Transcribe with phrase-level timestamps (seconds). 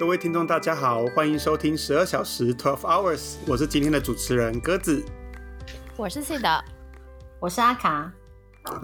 [0.00, 5.04] 各位听众，大家好，欢迎收听十二小时 （Twelve Hours），我是今天的主持人鸽子。
[5.94, 6.64] 我是 C 的，
[7.38, 8.10] 我是阿卡，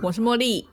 [0.03, 0.69] 我是茉莉。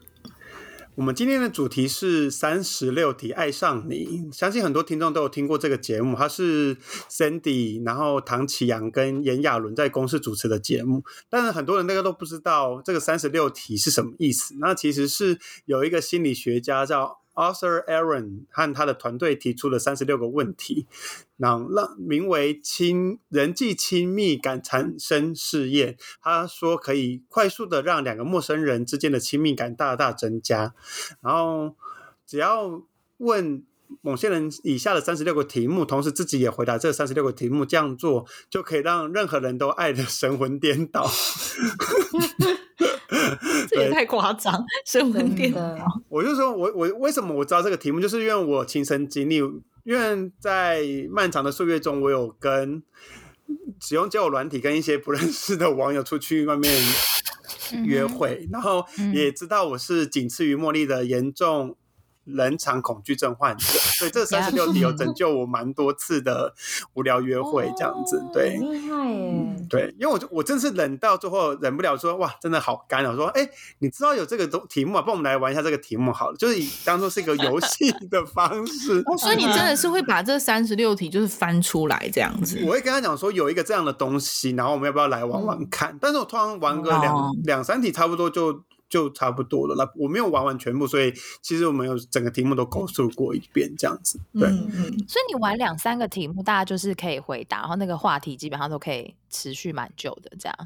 [0.96, 6.76] 我们今天的主题是三十六题爱上你，相信很多听众都有听过这个节目，它是
[7.08, 14.54] Sandy，然后唐启阳跟炎亚纶在公司主持的节目，但是很多人大家都不知道这个三十六题是什么意思。
[14.58, 20.86] 那其实是有一个心理学家叫 Arthur Aaron 和他的团队提出了三十六个问题，
[21.36, 25.96] 让让名为亲人际亲密感产生试验。
[26.22, 30.74] 他说可以快速的让两个陌生人之间的亲密感大大增加，
[31.20, 31.74] 然后
[32.26, 32.82] 只要
[33.18, 33.64] 问
[34.00, 41.08] 某些人以下的三十六个题目，同时自己也回答这三十六个题目，这样做就可以让任何人都爱的神魂颠倒。
[43.68, 45.60] 这也太夸张，神魂颠倒。
[46.08, 49.36] 我就说，我我为什么我知道这个题目，就是因为我亲身经历，
[49.84, 52.82] 因为在漫长的岁月中，我有跟
[53.80, 56.72] 使用交友软体跟一些不认识的网友出去外面
[57.84, 61.76] 约会，然后也知道我是仅次于茉莉的严重。
[62.24, 63.64] 人场恐惧症患者，
[63.98, 66.54] 所以这三十六题有拯 救我蛮多次的
[66.94, 73.14] 无聊约会，这样子，对，厉害耶，对，因为我我真是忍到最后忍不了，说哇，真的好干啊！
[73.14, 75.02] 说，哎，你知道有这个东题目啊？
[75.02, 79.02] 帮我们来玩一下这个题目好了，就是以当做是一个游戏 的方式。
[79.18, 82.58] 所以你真的是会把这三十六题就是翻出来这样子？
[82.64, 85.96] 我会跟他讲说有一个这样的东西，然后我们要不要来玩玩看？
[86.00, 88.64] 但是我突然玩个两两三题，差不多就。
[88.88, 94.20] 就差不多了啦，我没有玩完全部，所以其实我们有整个题目都勾述过一遍，这样子。
[94.32, 94.48] 对，
[95.08, 100.56] 所以你玩两三个题目，大家就是可以回答，然后那个话题基本上都可以持续蛮久的，这样。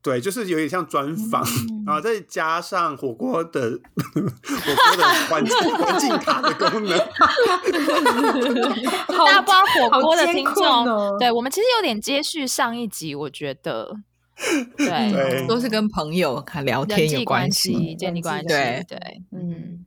[0.00, 1.44] 对，就是有点像专访，
[1.84, 6.96] 然后再加上火锅的火锅的环环境卡的功能。
[9.08, 13.98] 大家不知道火锅的听众，对我们其实有点接续上一集，我觉得。
[14.76, 18.46] 对，都是跟朋友聊天有关系，建立关系。
[18.48, 18.98] 对对，
[19.32, 19.84] 嗯。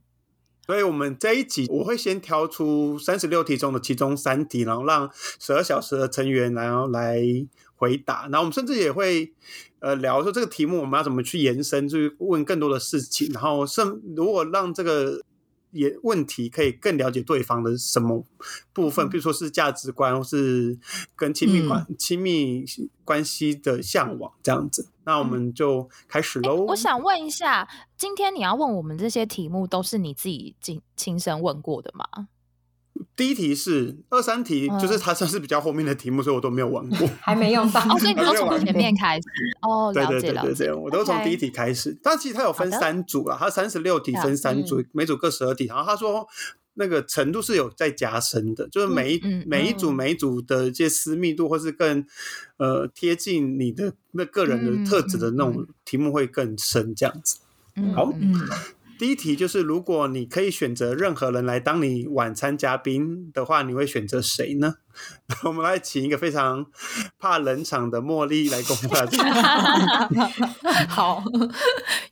[0.66, 7.20] 所以，我们这一集我会先挑出三十六题中的其中三题，然后让十二小时的成员然后来
[7.74, 8.28] 回答。
[8.30, 9.32] 然后，我们甚至也会
[9.80, 13.28] 呃聊说这个题目我们要怎么去延伸，去问更多的事情。
[13.32, 15.20] 然后，甚如果让这个。
[15.72, 18.24] 也问题可以更了解对方的什么
[18.72, 20.78] 部分，比如说是价值观，或是
[21.16, 22.64] 跟亲密关亲密
[23.04, 24.88] 关系的向往这样子。
[25.04, 26.64] 那我们就开始喽。
[26.66, 32.28] 我想问一下，今天你要问我们这些题目，都是你自己亲亲身问过的吗？
[33.16, 37.80] 第一题是二三题，就是它算是比较后面的题目，所以我都没有玩过， 还没用到。
[37.88, 39.26] 哦，所以你都从前面开始。
[39.62, 40.72] 哦， 对对对对。
[40.72, 45.66] 我都从第一题开始，但其实它有分三组啊，它三十六题分三组，每组各十二题。
[45.66, 46.26] 然后他说
[46.74, 52.04] 那个程度是有在加深的，就是每一每一组每一组的一些私密度，或是更
[52.56, 57.38] 呃贴近你的那个人的特质的那种题目会更深，这样子。
[57.94, 58.12] 好。
[59.00, 64.74] 第一题就是，如果你可以选择任何人来当你晚餐嘉宾的话，你会选择谁呢？
[65.44, 66.66] 我们来请一个非常
[67.18, 69.24] 怕冷场的茉莉来公大家。
[70.86, 71.24] 好，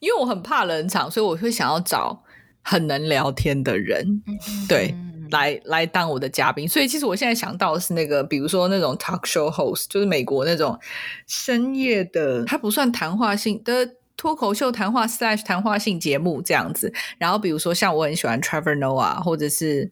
[0.00, 2.24] 因为我很怕冷场，所以我会想要找
[2.62, 4.22] 很能聊天的人，
[4.66, 4.94] 对，
[5.30, 6.66] 来来当我的嘉宾。
[6.66, 10.80] 所以其实我现在想到的是那个，比如说那种 talk show host，就是美国那种
[11.26, 13.97] 深夜的，它不算谈话性的。
[14.18, 19.90] 脱口秀谈话 slash 谈话性节目这样子，然后比如说像我很喜欢 Trevor Noah，或者是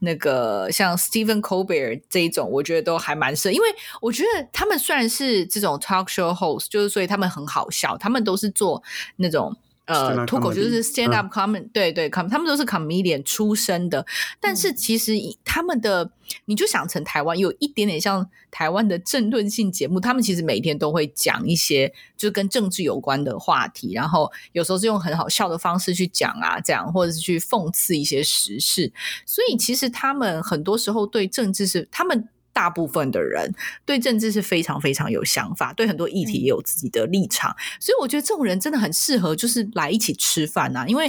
[0.00, 3.68] 那个像 Stephen Colbert 这一种，我觉得都还蛮适合，因为
[4.00, 8.82] 我觉得他们虽然是这种 talk show host，就是所以他们很好笑，他们都是做
[9.16, 9.56] 那种。
[9.86, 14.04] 呃，脱口就是 stand up comedy，对对，com，他们都是 comedian 出身的，
[14.40, 15.12] 但是其实
[15.44, 16.10] 他们的，
[16.46, 28.92] 你就想成台湾有一点点像台湾的政论性节目，他们其实每天都会讲一些就是跟政治有关的话题，然后有时候是用很好笑的方式去讲啊，这样或者是去讽刺一些时事，
[29.24, 32.28] 所以其实他们很多时候对政治是他们。
[32.56, 33.54] 大部分的人
[33.84, 41.06] 对政治是非常非常有想法，对很多议题也有自己的立场，所以我觉得这种人真的很适合，就是来一起吃饭呐，因为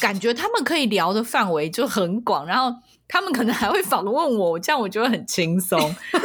[0.00, 2.72] 感觉他们可以聊的范围就很广，然后
[3.08, 5.76] 他们可能还会访问我，这样我觉得很轻松，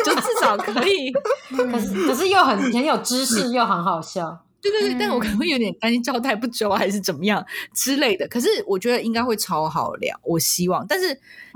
[0.06, 1.12] 就至少可以，
[1.50, 4.44] 可是可是又很很有知识， 又很好笑。
[4.62, 7.44] 对对对，但我可能会有点担心招待不周还是怎么样
[7.74, 8.28] 之类的。
[8.28, 10.86] 可是我觉得应该会超好聊，我希望。
[10.88, 11.08] 但是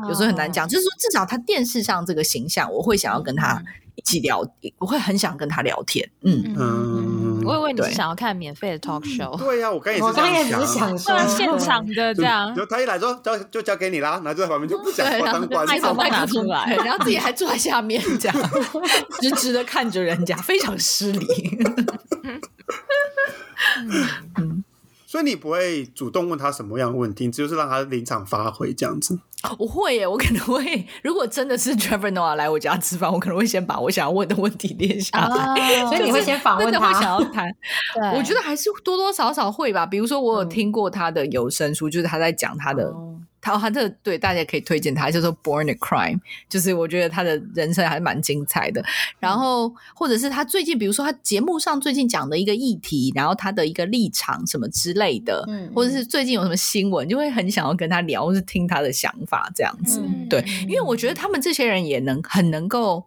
[0.07, 3.61] 有时候很难讲，就是说至少他电视上这个形象，我会想要跟他
[3.95, 4.41] 一起聊，
[4.79, 6.09] 我会很想跟他聊天。
[6.21, 9.37] 嗯嗯，我以为你是想要看免费的 talk show。
[9.37, 12.53] 对呀，我刚也是我刚也想，是想说现场的这样。
[12.55, 18.51] 就他一来之后，交就交给你啦，然后就在旁边就不讲话当观众，麦克出来，然后自己还坐在下面 这样，
[19.21, 21.25] 直直的看着人家，非常失礼。
[24.37, 24.63] 嗯。
[25.15, 29.17] 所以你不会主动问他什么样的问题，就是让他临场发挥这样子。
[29.57, 35.87] 我会耶，我可能会，如果真的是 Trevor Noah 来我家吃饭，我可能会先把我想要问的问题列下来。
[35.87, 37.49] 所以你会先访问他，想要谈。
[38.13, 39.85] 我觉得还是多多少少会吧。
[39.85, 42.93] 比如说，我有听过他的有声书，就是他在讲他的。
[43.45, 46.15] 他他这对大家可以推荐他，叫做《Born a Crime》，
[46.49, 48.83] 就是我觉得他的人生还是蛮精彩的。
[49.19, 60.01] 然后或者是他最近，比如说他节目上最近讲的一个议题，然后他的一个立场什么之类的，嗯，或者是最近有什么新闻，就会很想要跟他聊，或是听他的想法这样子。
[60.27, 63.05] 对，因为我觉得他们这些人也能很能够，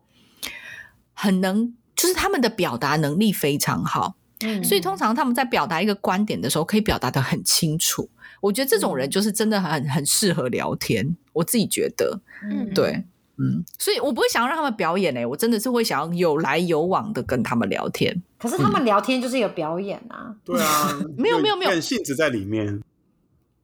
[1.15, 4.15] 很能，就是他们的表达能力非常好，
[4.45, 8.09] 嗯，所以通常他们在表达一个观点的时候，可以表达的很清楚。
[8.41, 13.05] 我觉得这种人就是真的很很适合聊天，我自己觉得，嗯，对，
[13.37, 18.23] 嗯，所以我不会想要让他们表演诶，我真的是会想要有来有往的跟他们聊天。
[18.39, 18.57] 可是。
[18.57, 22.81] 他们聊天就是一个表演啊，对啊， 没有没有没有性质在里面。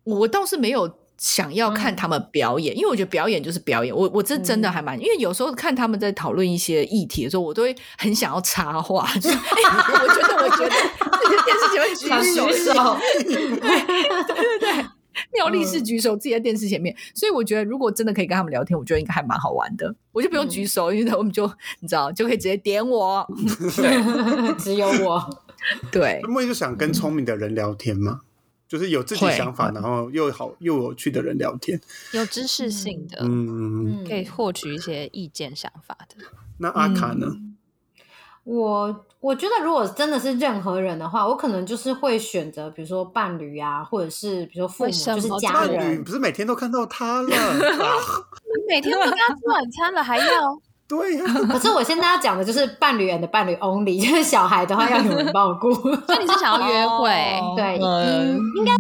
[0.03, 3.95] 我倒是没有想要看他们表演，因为我觉得表演就是表演。
[3.95, 10.75] 我我这真的还蛮，因为有时候看他们在讨论一些议题的时候，我都会很想要插话，就我觉得我觉得。
[11.45, 14.87] 电视前面举手， 对对对，
[15.33, 19.95] 妙力是举手自己在电视前面，所以我觉得如果真的可以跟他们聊天，我觉得应该还蛮好玩的。
[20.13, 21.47] 我就不用举手，因为我们就
[21.81, 23.27] 你知道就可以直接点我，
[24.59, 25.43] 只有我。
[25.91, 28.21] 对，莫就想跟聪明的人聊天吗？
[28.69, 31.81] 就是有自己想法，然后又好又有趣的人聊天，
[32.13, 36.25] 有知识性的，嗯，可以获取一些意见想法的。
[36.59, 37.27] 那阿卡呢？
[38.45, 46.05] 我我觉得，如果真的是任何人的话，我可能就是会选择，比如说伴侣啊，或者是比如说父母，就是家人。
[46.05, 50.61] 不是每天都看到他了， 你每天都跟他吃晚餐了，还要？
[50.97, 51.25] 对呀。
[51.51, 55.73] 可是我现在要讲的就是伴侣人的伴侣 only，就是小孩的话要有人照顾。
[55.75, 57.09] 所以你是想要约会？
[57.57, 58.73] 对，嗯，应该，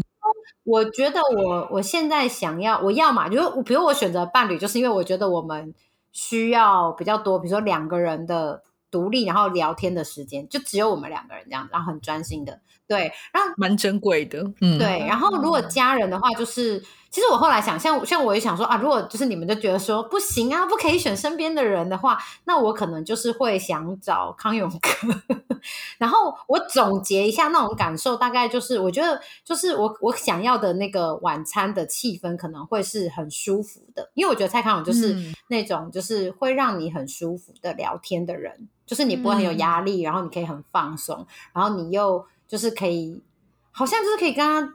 [0.64, 5.74] 我觉得我我现在想要，我要嘛，就是比如我选择伴侣，就是因为我觉得我们
[6.12, 8.62] 需要比较多，比如说两个人的。
[8.90, 15.04] 独立，然后聊天的时间就只有我们两个人这样，然后很专心的，对，然后蛮珍贵的，嗯，对。
[15.04, 16.80] 然后如果家人的话，就是
[17.14, 25.38] 其实我后来想，像像我也想说啊，如果就是你们就觉得说不行啊，不可以选身边的人的话，那我可能就是会想找康永哥。
[25.96, 35.16] 然后我总结一下那种感受，大概就是我觉得就是我我想要的那个晚餐的气氛可能会是很舒服的，因为我觉得蔡康永就是
[35.46, 38.68] 那种就是会让你很舒服的聊天的人。
[38.86, 43.22] 就是你不会很有压力，然后你可以很放松，然后你又就是可以，
[43.70, 44.74] 好像就是可以跟他，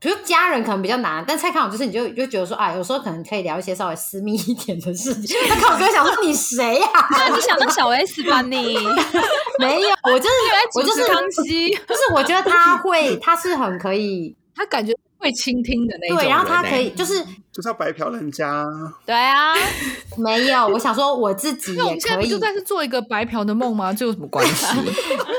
[0.00, 5.36] 比如家人可能比较难，但蔡康永就是你就就觉得说，啊，有时候可能可以聊一些稍微私密一点的事情。
[5.46, 6.88] 他康永哥想说你谁呀？
[7.34, 8.78] 你想到小 S 吧你？
[9.60, 10.34] 没有，我就是
[10.74, 14.96] 我就是康熙，就是我觉得他会，他是很可以，他感觉。
[15.20, 17.22] 会倾听的那种，对，然后他可以就是
[17.52, 18.66] 就是要白嫖人家，
[19.04, 19.52] 对啊，
[20.16, 23.92] 没有，我想说我自己也可以，就算是做一个白嫖的梦吗？
[23.94, 24.66] 这有什么关系？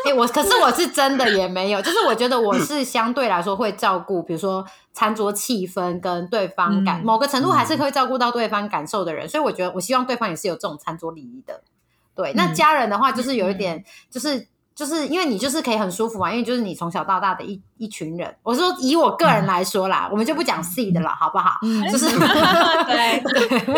[0.07, 4.63] 哎， 我可是我是真的也没有，就是我觉得我是相对来说会照顾，比如说
[4.93, 11.61] 餐桌气氛跟对方感，某个程度还是会照顾到对方感受的人，所以我觉得我希望对方也是有这种餐桌礼仪的。
[12.13, 14.47] 对，那家人的话就是有一点就是。
[14.81, 18.35] 就是因为你就是可以很舒服嘛，因为就是你从小到大的一一群人。
[18.41, 21.59] 我说以我个人来说啦，我们就不讲 C 的了，好不好？
[21.91, 23.75] 就是 对 对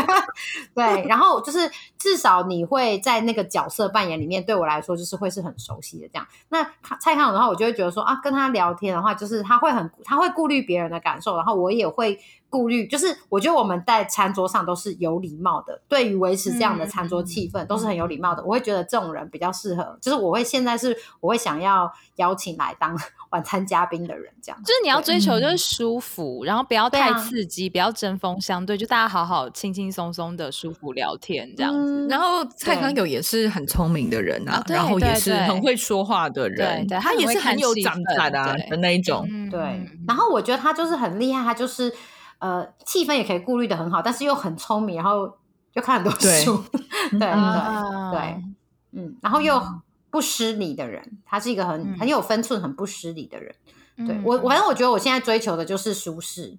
[0.74, 6.26] 对，然后就是至少你会在那个角色扮演里面，对我来说就是会是很熟悉的这样。
[6.48, 6.64] 那
[7.02, 12.18] 蔡康永的话，我就会觉得说啊，跟他聊天的话，就是他会很他会顾虑别人的感受，然后我也会。
[12.54, 18.44] 顾虑就是，我觉得我们在餐桌上都是有礼貌的，对于维持这样的餐桌气氛都是很有礼貌的。
[18.44, 22.96] 我会觉得这种人比较适合，就是我会现在是我会想要邀请来当
[23.32, 24.64] 晚餐嘉宾的人，这样。
[24.64, 32.08] 就是你要追求就是舒服，然后不要太刺激，不要针锋相对，就大家好好轻轻松松的舒服聊天这样子。
[32.08, 39.28] 然后蔡康永也是很聪明的人啊，然后也是很会说话的人，对他也是很有长才的的那一种。
[39.50, 39.60] 对，
[40.08, 41.92] 然后我觉得他就是很厉害，他就是。
[42.40, 45.38] 呃，气氛也可以顾虑的很好，但是又很聪明，然后
[45.74, 46.64] 又看很多书，
[47.12, 48.44] 对对对，
[48.92, 49.62] 嗯，然后又
[50.10, 53.56] 不失礼的人，他是一个很很有分寸、很不失礼的人。
[53.96, 56.58] 对我，反正我觉得我现在追求的就是舒适、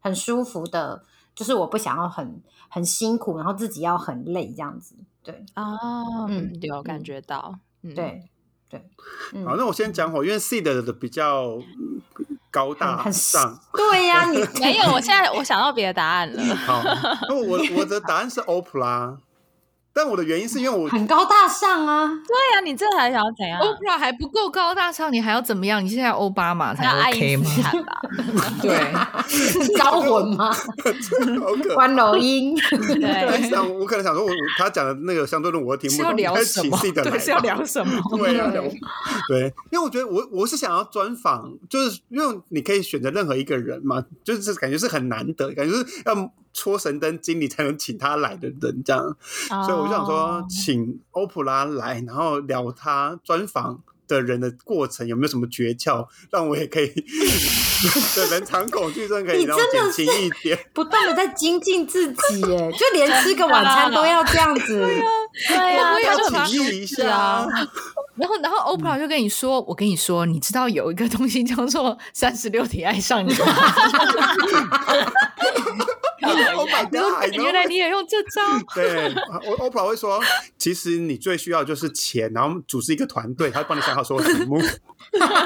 [0.00, 4.94] 很舒服的，就是我不想要很很辛苦，然后自己要很累这样子。
[5.22, 5.76] 对啊，
[6.28, 7.58] 嗯，有感觉到，
[7.94, 8.24] 对。
[8.70, 8.80] 对，
[9.44, 11.58] 好，那我先讲火，因为 C 的的比较
[12.50, 13.58] 高大上。
[13.72, 16.54] 对呀，你没有，我现在我想到别的答案了。
[16.54, 16.80] 好，
[17.28, 19.18] 那我我的答案是欧普拉。
[19.92, 25.84] 但我的原因是因为我很高大上啊，对呀，你这还想要怎样？？Oprah 还不够高大上，你还要怎么样？
[25.84, 27.44] 你现在奥巴马才 OK 吗？
[28.62, 30.54] 对，招魂吗？
[31.74, 36.78] 关楼音，对，想我可能想说，我他讲的那个相对论，我的题目要聊什么？
[36.80, 38.00] 对，是要聊什么？
[38.16, 38.32] 对，
[39.28, 46.32] 对，因为我觉得我我是想要专访，就是因为你可以选择任何一个人嘛，就是感觉是很难得，感觉是要。
[46.52, 49.16] 戳神灯经理才能请他来的人，这样，
[49.64, 56.88] 所以我就想说，请欧普拉来，然后聊他专访的人的过程，有没有什么诀窍，让我也可以
[58.16, 67.46] 的 人场恐惧症可以 让我减轻一点，不断的在精进自己，耶， 就连吃个晚餐都要这样子，对呀，对呀，要体验一下。
[68.16, 73.32] 然后，然后欧普拉就跟你说：“我跟你说，你知道有一个东西叫做三十六题爱上你
[76.56, 78.40] 吗？”原来你也用这招？
[78.74, 79.14] 对，
[79.46, 80.20] 我欧普拉会说
[80.58, 84.60] ：“其实你最需要就是钱，然后组织一个团队，他会帮你想好所有题目。”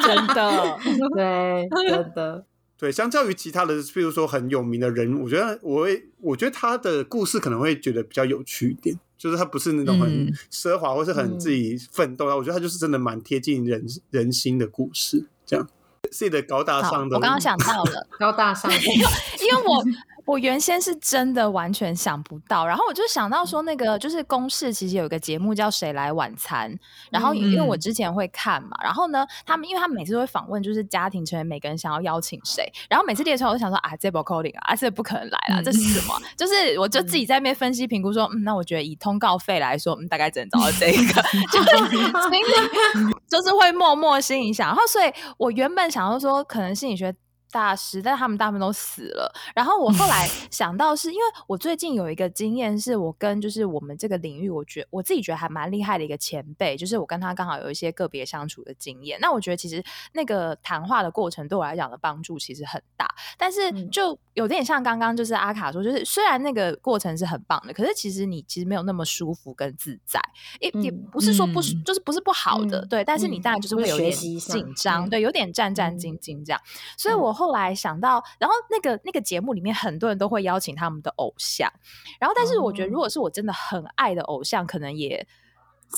[0.06, 0.78] 真的，
[1.14, 2.44] 对，真的，
[2.78, 2.92] 对。
[2.92, 8.98] 相较于其他的，譬如说很有名的人，我觉得我会，我觉得他的故事可能会觉得比较有趣一点。
[9.16, 12.36] 就是他不是那种很奢华，或是很自己奋斗啊。
[12.36, 15.66] 我觉得他就是真的蛮贴近人人心的故事，这样。
[16.12, 19.82] 自己的高大上的，我刚刚想到了高大上，因为因为我。
[20.24, 26.72] 我原先是真的完全想不到，然后我就想到说，那个就是公视其实有一个节目叫《谁来晚餐》，
[27.10, 36.14] 然后因为我之前会看嘛，然后呢，他们因为他们每次都会访问，就是家庭成员每个人想要邀请谁，然后每次列出来，我就想说啊，这波 calling 啊，这不可能来了，这是什么？
[36.36, 41.68] 就是我就自己在那边分析评估说，嗯，那我觉得以通告费来说，嗯，大概只能找到这一个， 就是
[43.28, 47.14] 就是会默默心里想，然后所以我原本想要说，可能心理学。
[47.54, 49.32] 大师，但他们大部分都死了。
[49.54, 59.16] 然后我后来 想到，是因为我最近有一个经验，是我跟就是我们这个领域，我觉我自己觉得还蛮厉害的一个前辈，就是我跟他刚好有一些个别相处的经验。
[59.20, 59.80] 那我觉得其实
[60.12, 63.08] 那个谈话的过程对我来讲的帮助其实很大，
[63.38, 70.20] 但是就有点像刚刚就是阿卡说，就是虽然那个过程是很棒的，可是其实你其实没有那么舒服跟自在，
[70.58, 76.60] 也也不是说不就是不是不好的，对，但是你当然就是会有点紧张，对，有点战战兢兢这样。
[76.96, 81.70] 所以我后后来想到，然后那个那个节目里面很多人都会邀请他们的偶像，
[82.18, 85.26] 然后但是我觉得如果是我真的很爱的偶像，可能也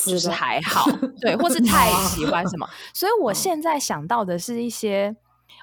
[0.04, 5.16] 就是还好，对，或是 太喜欢什么，所以我现在想到的是一些，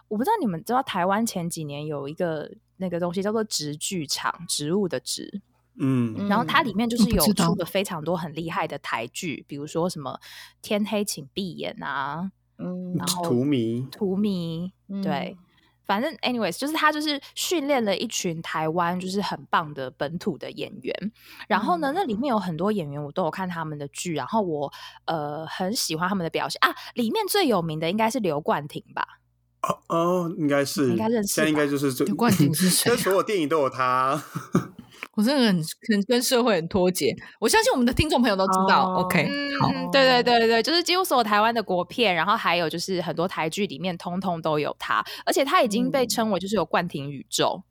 [0.08, 5.42] 我不知道你们知道台湾前几年有一个那个东西叫做植剧场，植物的植，
[5.78, 10.18] 嗯，然后它里面就是有出了非常多很厉害的台剧，比如说什么
[10.62, 14.72] 天黑请闭眼啊，嗯，然后荼蘼，荼蘼，
[15.04, 15.38] 对。
[15.86, 21.12] 反正，anyways，就是他就是训练了一群台湾就是很棒的本土的演员，
[21.48, 24.72] 然后呢，那里面有很多演员我都有看他们的剧，然后我
[25.06, 26.74] 呃很喜欢他们的表现啊。
[26.96, 29.20] 里面最有名的应该是刘冠廷吧？
[29.62, 32.96] 哦哦，应该是，应该认识，现在应该就是刘冠廷是 谁？
[32.98, 34.22] 所有电影都有他。
[35.16, 38.96] 我真的很很跟社会很脱节，我相信我们的听众朋友都知道。
[38.98, 39.30] OK，
[39.60, 47.62] 好，对对对对就是几乎所有台湾的国片，然后还有就是很多台剧里面，通通都有他，而且他已经被称为就是有冠廷宇宙。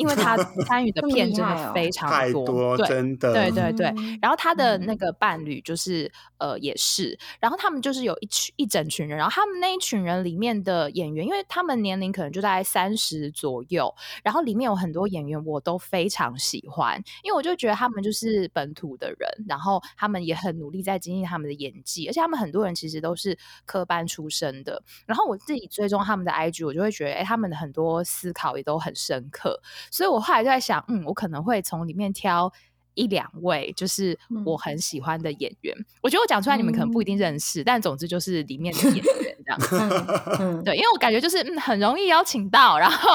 [0.00, 0.34] 因为他
[0.66, 3.92] 参与的片真的非常多，真的，对对对。
[4.22, 24.82] 然后他的那个伴侣就是呃也是，然后他们就是有一群一整群人，然后他们那一群人里面的演员，因为他们年龄可能就在三十左右，然后里面有很多演员我都非常喜欢，因为我就觉得他们就是本土的人，然后他们也很努力在经历他们的演技，而且他们很多人其实都是科班出身的。
[25.04, 29.60] 然后我自己追踪他们的 IG，我就会觉得，哎，他们的很多思考也都很深刻。
[29.90, 32.52] 所以我后来就在想，嗯，我可能会从里面挑
[32.94, 35.76] 一两位，就是我很喜欢的演员。
[36.00, 40.64] 我觉得我讲出来你们可能不一定认识，但总之就是里面的演员这样。
[40.64, 43.08] 对，因为我感觉就是嗯很容易邀请到，然后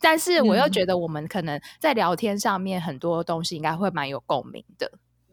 [0.00, 4.90] 但是我又觉得我们可能在聊天上面很多东西应该会蛮有共鸣的。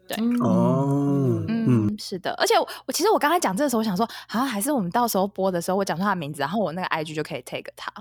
[0.08, 2.32] 对，哦，嗯，是的。
[2.38, 7.92] 而且我其实我刚才讲这个时候，我想说，好像还是我们到时候播的时候，我讲出他名字，然后我那个 IG 就可以 take 他。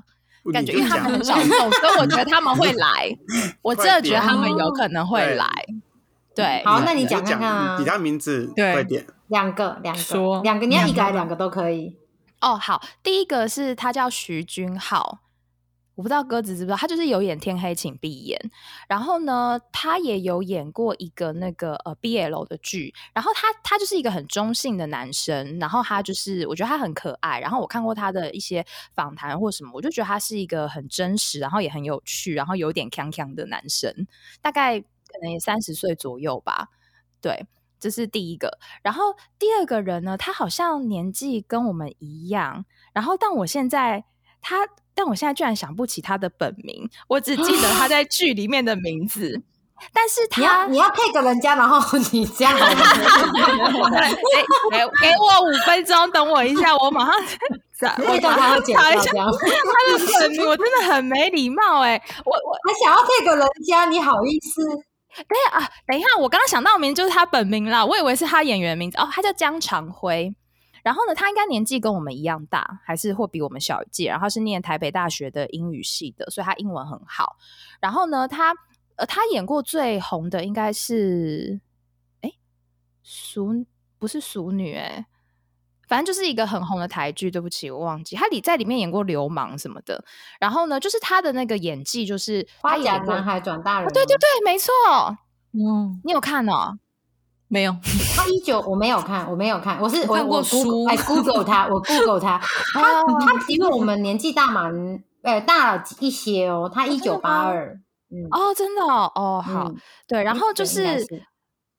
[0.50, 3.14] 感觉因为他们很少动，所以我觉得他们会来。
[3.62, 5.46] 我真的觉得他们有可能会来。
[6.34, 9.06] 对，好，那你讲讲看啊，比他名字快点。
[9.28, 11.98] 两个，两个，两个，你要一个还是两个都可以？
[12.40, 15.20] 哦，好，第一个是他叫徐君浩，
[16.02, 18.40] 我不知道鸽子知不知道，他就是有演《天黑请闭眼》，
[18.88, 28.66] 然后呢，他也有演过一个那个呃 BL 的剧，然后他他就是一个很中性的男生，然后他就是我觉得他很可爱，然后我看过他的一些
[28.96, 33.94] 访谈或什么，我就觉得他是一个很真实，然后也很有趣，然后有点锵锵的男生，
[34.42, 34.88] 大概可
[35.22, 36.70] 能也三十岁左右吧，
[37.22, 37.46] 对。
[37.80, 44.06] 这是第一个，然后第二个人呢，他好像年纪跟我们一样，然后但我现在
[44.42, 44.58] 他，
[44.94, 49.42] 但我现在居然想不起他的本名，我只记得他在 剧里面的名字，
[49.94, 51.80] 但是他你要你要配个人家，然后
[52.12, 52.64] 你这样，给
[55.02, 57.14] 给我五分钟，等我一下，我马上
[57.98, 64.62] 那段他会剪掉这样，他的本名我真的很没礼貌哎，我我还想要配个人家，你好意思？
[65.28, 70.34] 对啊，等一下，我刚刚想到名就是他本名啦，我以为是他演员名字哦，他叫江长辉。
[70.84, 74.08] 然后呢，他应该年纪跟我们一样大，还是或比我们小一届。
[74.10, 77.38] 然后是念台北大学的英语系的，所以他英文很好。
[77.80, 78.56] 然后呢，他
[78.96, 81.60] 呃，他演过最红的应该是
[82.22, 82.32] 哎，
[83.04, 83.66] 熟
[84.00, 85.06] 不是熟女哎。
[85.88, 90.02] 反正就是一个很红的台剧，对不起，我忘记他里在里面演过流氓什么的。
[90.40, 94.72] 然后呢，就是他的那个演技，就是花甲男孩转大人，对对对，没错。
[95.52, 96.80] 嗯，你有看哦？
[97.52, 97.76] 没有。
[98.16, 102.40] 他一九我没有看，我没有看，我是看过书，哎，Google 他，我 Google 他，
[102.74, 104.74] 他他比我们年纪大蛮，
[105.22, 106.72] 呃，大了一些哦。
[106.74, 107.78] 他一九八二，
[108.10, 109.70] 嗯，哦，真的哦，好，
[110.08, 111.06] 对，然后就是。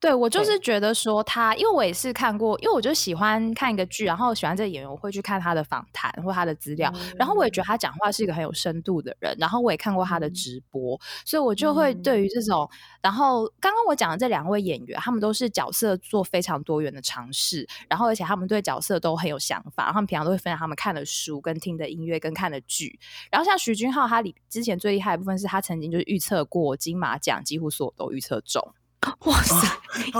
[0.02, 12.68] 对，我就是觉得说他，因为我也是看过，因为我就喜欢看一个剧，然后喜欢这个演员，我会去看他的访谈或他的资料，然后我也觉得他讲话是一个很有深度的人，然后我也看过他的直播，所以我就会对于这种，
[13.00, 22.98] 然后刚刚我讲的这两位演员，他们都是角色做非常多元的尝试，然后而且他们对角色都很有想法，然后他们平常都会分享他们看的书、跟听的音乐、跟看的剧，
[23.30, 28.74] 然后像徐君浩，他里之前最厉害的部分是他曾经就是预测过金马奖，几乎所有都预测中。
[29.26, 29.66] 哇塞，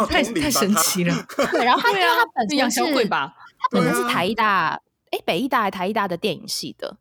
[0.08, 1.14] 太太神奇了！
[1.52, 6.96] 对，然后他因为他本身是，他本身是台艺大，哎，北艺大还台艺大的电影系的。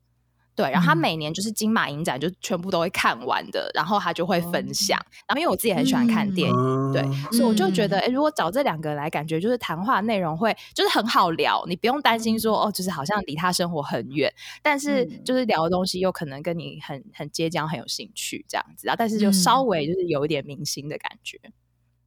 [0.53, 4.99] 对，然后他每年就是金马影展就全部都会看完的，然后他就会分享。
[5.25, 18.95] 然后因为我自己很喜欢看电影，对，所以我就觉得，哎，如果找这两个来，感觉就是谈话内容会就是很好聊，你不用担心说哦，就是好像离他生活很远，但是就是聊的东西又可能跟你很很接近，很有兴趣这样子啊。
[18.95, 21.39] 但是就稍微就是有一点明星的感觉。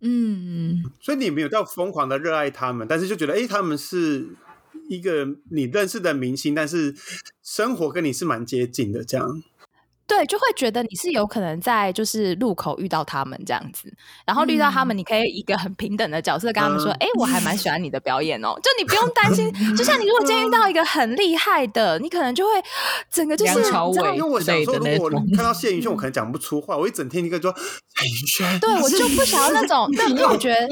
[0.07, 4.37] 嗯，所以你没有到疯狂的热爱他们，但是就觉得，哎，他们是
[4.90, 6.95] 一个你认识的明星，但是
[7.43, 9.43] 生活跟你是蛮接近的，这样。
[10.07, 13.90] 对，就会觉得你是有可能在就是路口遇到他们这样子，
[14.27, 22.53] 然后遇到他们，你可以一个很平等的角色跟他们说：“哎，我还蛮喜欢你的表演哦。”就你不用担心，就像你如果今天遇到一个很厉害的，你可能就会
[23.11, 23.53] 整个就是，
[24.14, 30.69] 因为我想说，如果看到谢云轩，我 可能讲不出话，我一整天一个说谢云轩，对我就不想要那种，因为我觉得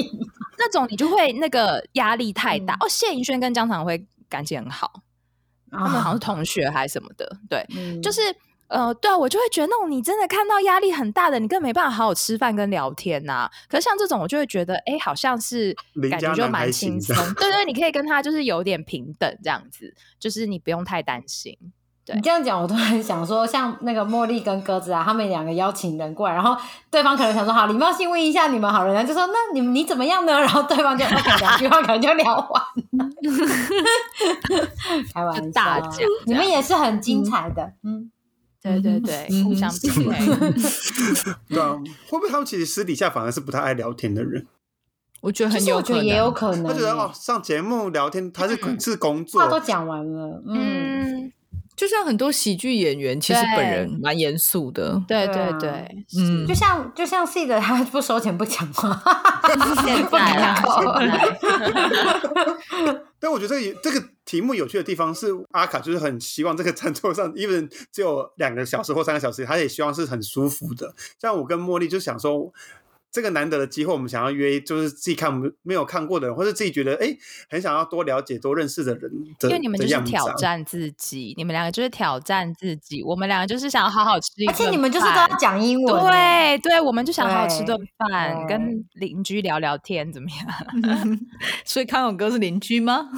[0.59, 2.75] 那种你就会那个压力太大。
[2.81, 5.01] 哦，谢云轩跟江长辉感情很好，
[5.71, 7.67] 他们好像是同学还是什么的，对，
[8.03, 8.21] 就是。
[8.73, 13.49] 呃，对啊，我就会觉得那种你真的看到压力很大的，你更没办法好好吃饭跟聊天呐。
[13.69, 15.77] 可是像这种，我就会觉得，哎，好像是
[16.11, 17.15] 感觉就蛮轻松。
[17.37, 21.57] 对对，你可以跟他就是有点平等这样子，就是你不用太担心。
[22.05, 26.57] 对你这样讲，我突然想说，像那个茉莉跟鸽子啊，他们两个邀请人过来，然后
[26.91, 30.33] 对方可能想说，好，礼貌性问一下你们好了，然后就说，那你你怎么样呢？
[30.41, 33.11] 然后对方就两句话可能就聊完了。
[35.13, 35.63] 开玩笑，
[36.25, 38.11] 你们也是很精彩的，嗯。
[38.63, 40.27] 对对对，互相匹 配。
[41.49, 41.77] 对啊，
[42.09, 44.47] 会不会他们其实私底下反而是不太爱聊天的人？
[45.21, 46.65] 我觉得很有可能，也有可能。
[46.65, 50.43] 他觉得哦，上节目聊天，他是是工作，话都讲完了。
[50.49, 51.33] 嗯，
[51.77, 55.01] 就像很多喜剧演员，其实本人蛮严肃的。
[55.07, 59.01] 对对对，嗯，就像就像 C 的，他不收钱不讲话，
[59.85, 60.03] 现在
[63.23, 70.95] 但我觉得这个这个题目有趣的地方是，阿卡就是很希望这个餐桌上， even 只有两个小时或三个小时，他也希望是很舒服的。
[71.21, 72.53] 像我跟茉莉就想说。
[73.13, 75.31] 这个难得的机会，我们想要约，就是自己看
[75.63, 77.15] 没有看过的人，或者自己觉得哎，
[77.51, 79.13] 很想要多了解、多认识的人。
[79.43, 86.03] 因为你们就是挑战自己，你们两个就是挑战自己，我们两个就是想要好好吃一顿而且你们就是都要讲英文。
[86.03, 91.19] 对对，我们就想好好吃顿饭，跟邻居聊聊天，怎么样？
[91.67, 93.11] 所以康永哥是邻居吗？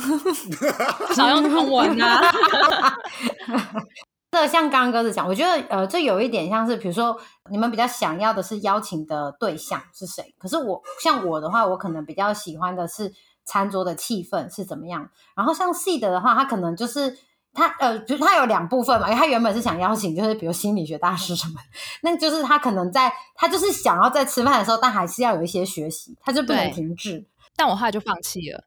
[1.14, 2.20] 少用中文啊。
[4.34, 7.16] 这像刚刚鸽子讲，我觉得呃，这有一点像是，比如说
[7.50, 10.34] 你们比较想要的是邀请的对象是谁？
[10.38, 13.12] 可是我像我的话，我可能比较喜欢的是
[13.44, 15.08] 餐桌的气氛是怎么样。
[15.36, 17.16] 然后像 C 的的话，他可能就是
[17.52, 21.60] 他呃，就是他有两部分嘛，因为他原本是想邀请，就是比如心理学大师什么，
[22.02, 27.24] 那就是他可能在他就是想要在吃饭的时候，但还是要有一些学习，他就不能停滞。
[27.54, 28.64] 但我后来就放弃了。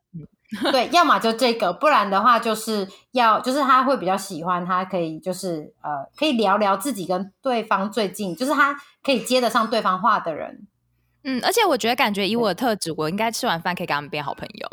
[0.72, 10.68] 对，要么就这个，不然的话就是要，就是他会比较喜欢，他可以就是呃，可以聊聊自己跟对方最近，就是他可以接得上对方话的人。
[11.30, 14.68] 嗯，而且我觉得感觉以我的特质，我应该吃完饭可以跟他们变好朋友。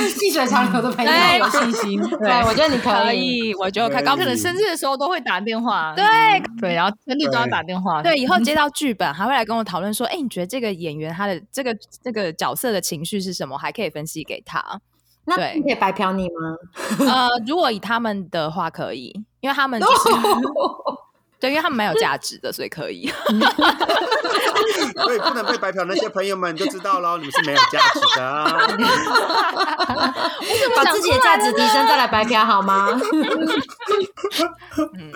[0.08, 2.00] 细水长流的朋友，有信心。
[2.18, 5.92] 对，我觉得你可以，我觉得可高可能生日的时候都会打电话。
[5.94, 6.04] 对
[6.58, 8.02] 对，然后生日都要打电话。
[8.02, 13.58] 对，以后接到剧本还会来跟我讨论说，哎，你觉得这个演员他的这个这个角色的情绪是什么？
[13.58, 14.80] 还可以分析给他。
[15.26, 16.56] 那可以白嫖你吗？
[17.00, 20.08] 呃，如果以他们的话可以，因为他们 就是。
[21.40, 23.08] 对，因为他们蛮有价值的，所以可以。
[25.02, 28.44] 所以不能被白嫖那些朋友们就知道喽，你们是没有价值的。
[30.76, 32.88] 把自己的价值提升再来白嫖好吗？
[34.98, 35.12] 嗯。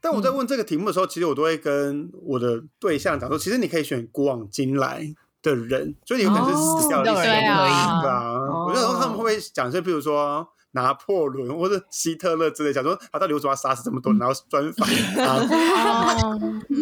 [0.00, 5.02] 但我在问这个题目的时候，其实我都会跟我的对象讲说，其实你可以选古往今来
[5.42, 7.42] 的人，所以你有可能是死掉的历史人物，
[8.02, 8.32] 对吧？
[8.66, 10.48] 我觉得他们会不会讲说，比如说。
[10.76, 14.86] 拿破仑或者希特勒之类，想说他到底为什么要杀死这么多人，然后专访
[15.24, 15.40] 啊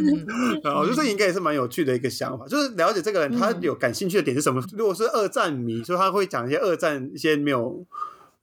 [0.63, 4.61] 然后就这应该也是蛮有趣的一个想法，就是了解这个人他有感兴趣的点是什么。
[4.77, 7.87] 如果是二战迷，所以他会讲一些二战一些没有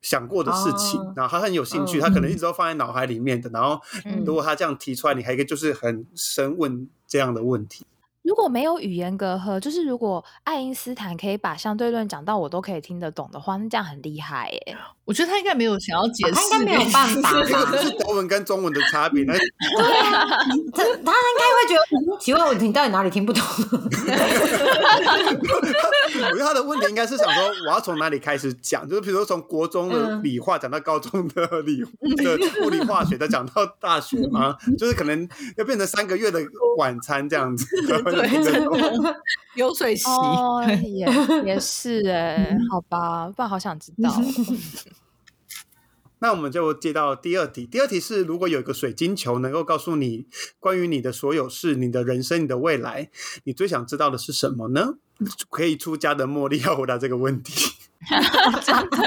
[0.02, 3.50] 想过的事情，然后他很有兴趣，他可能一直都放在脑海里面的。
[3.50, 3.80] 然后
[4.26, 7.86] 如果他这样提出来，你还可以就是很深问这样的问题。
[8.24, 14.78] 如果没有语言隔阂，就是如果爱因斯坦可以把相对论讲到我都可以听得懂的话，那这样很厉害耶。
[15.06, 17.32] 我觉得他应该没有想要解释，他应该没有办法。
[17.72, 19.26] 这是德文跟中文的差别。
[19.26, 19.42] 对啊，
[20.72, 23.44] 他他应该会觉得，请问我你到底哪里听不懂？
[26.14, 28.88] 我觉得他的问题应该是想说，我要从哪里开始讲？
[28.88, 34.56] 就是比如说从国中的理化讲到高中的理的物理化学，再讲到大学吗？
[34.78, 36.40] 就是可能要变成三个月的
[36.78, 37.66] 晚餐这样子。
[38.12, 38.30] 对，
[39.56, 40.08] 流水席
[40.93, 41.08] 也
[41.45, 44.12] 也是哎，好吧，不然好想知道。
[46.22, 47.66] 那我们就接到第二题。
[47.66, 50.28] 第二题是：如果有一个水晶球能够告诉你
[50.60, 53.10] 关于你的所有事、你的人生、你的未来，
[53.46, 54.94] 你最想知道的是什么呢？
[55.50, 57.72] 可以出家的茉莉要回答这个问题。
[58.66, 58.98] 真的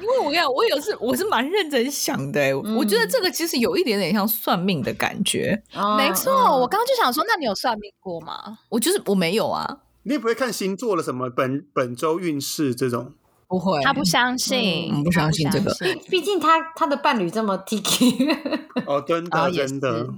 [0.00, 2.56] 因为我跟你讲，我有是我是蛮认真想的。
[2.58, 5.62] 我觉得这个其实有一点点像算命的感觉。
[5.96, 8.58] 没错，我刚刚就想说，那你有算命过吗？
[8.68, 9.82] 我就是我没有啊。
[10.02, 13.12] 你也不会看星座了什么本本周运势这种？
[13.50, 15.74] 不会，他不相信，不相信这个。
[16.08, 18.28] 毕竟他他的伴侣这么 T K。
[18.86, 20.08] 哦，真的真的。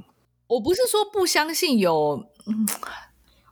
[0.49, 2.27] 我不是说不相信有。
[2.47, 2.66] 嗯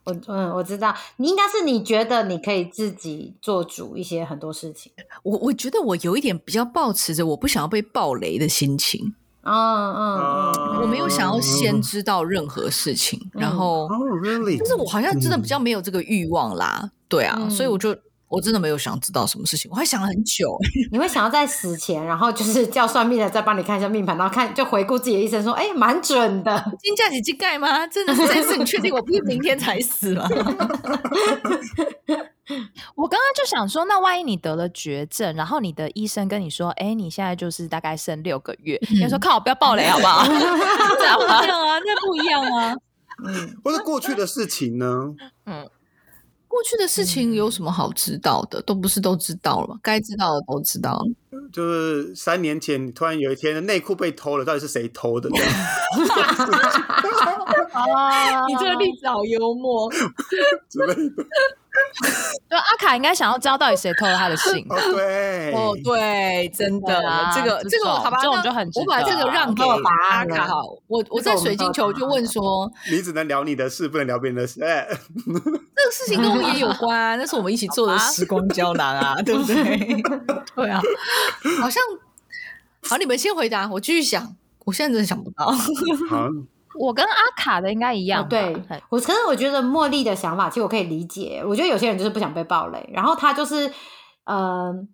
[0.04, 4.92] 我嗯，我知道，你应该是你觉得你可以自己做主一些很多事情。
[5.22, 9.14] 我我觉得我有一点比较抱持着我不想要被暴雷的心情。
[9.42, 16.90] 嗯嗯嗯，我没有想要先知道任何事情，然后，really，但是我好像真的比较没有这个欲望啦。
[17.08, 17.96] 对啊，所以我就。
[18.30, 20.56] 我真的没有想知道什么事情，我还想了很久。
[20.92, 27.84] 你会想要在死前，然后就是叫算命的再帮你看一下命盘，然后看就回顾自己的一生，说：“哎，蛮准的。”金价几斤盖吗？
[27.88, 30.28] 真的是这次你确定我不是明天才死吗？
[32.94, 40.24] 我刚刚就想说，那万一你得了绝症，然后你的医生跟你说：“哎，你现在就是大概剩六个月。”你说：“靠，不要暴雷好不好？”
[40.98, 42.74] 这样不一样啊，那不一样啊。
[43.26, 44.86] 嗯，或者过去的事情呢？
[45.46, 45.68] 嗯。
[46.50, 48.60] 过去的事情有什么好知道的？
[48.62, 49.78] 都不是都知道了吗？
[49.80, 51.06] 该知道的都知道了。
[51.52, 55.30] 就是三年前，你突然有一天内裤被偷了，到底是谁偷的？
[57.72, 59.88] 啊，你这个例子好幽默
[60.68, 61.24] 之类的。
[62.48, 64.66] 对，阿卡应该想要知道到底谁偷了他的信。
[64.68, 70.46] 对，哦，对，真的，这个这个好吧，这种就很，我把这个让给阿卡。
[70.46, 74.62] 好，我我在水晶球就问说，你只能聊你的事，不能聊别人的事。
[74.64, 80.02] 哎， 这个事情跟我也有关，那是我们一起做的时光胶囊啊，对不对？
[80.56, 80.80] 对啊，
[81.60, 81.82] 好像
[82.88, 85.46] 好，你们先回答，我继续想，我现在真的想不到。
[86.08, 86.28] 好。
[86.78, 88.56] 我跟阿卡的应该一样，对
[88.88, 91.42] 我，可是我觉得茉莉的想法其实我可以理解。
[91.46, 93.72] 我觉得有些人就是不想被暴雷，然后他就是，
[94.24, 94.36] 嗯。
[94.36, 94.86] 哦，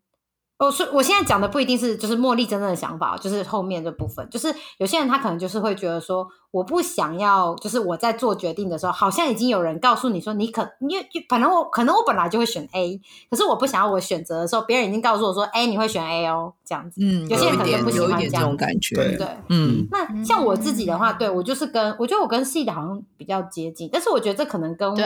[0.58, 10.94] 所以我现在讲的不一定是就是茉莉真正的想法，就是后面这部分，就是有些人他可能就是会觉得说，我不想要，就是我在做决定的时候，好像已经有人告诉你说，你可，你
[11.28, 12.98] 反正我可能我本来就会选 A，
[13.30, 19.28] 可是我不想要我选择的时候，别人已经告诉我说，哎，你会选 A 哦，这样子，嗯，有些人可能不喜欢这种感觉，对对？
[19.50, 24.96] 嗯，那像我自己的话，对我就是跟我觉得我跟 C 的好像比较接近，但是我觉得这可能跟我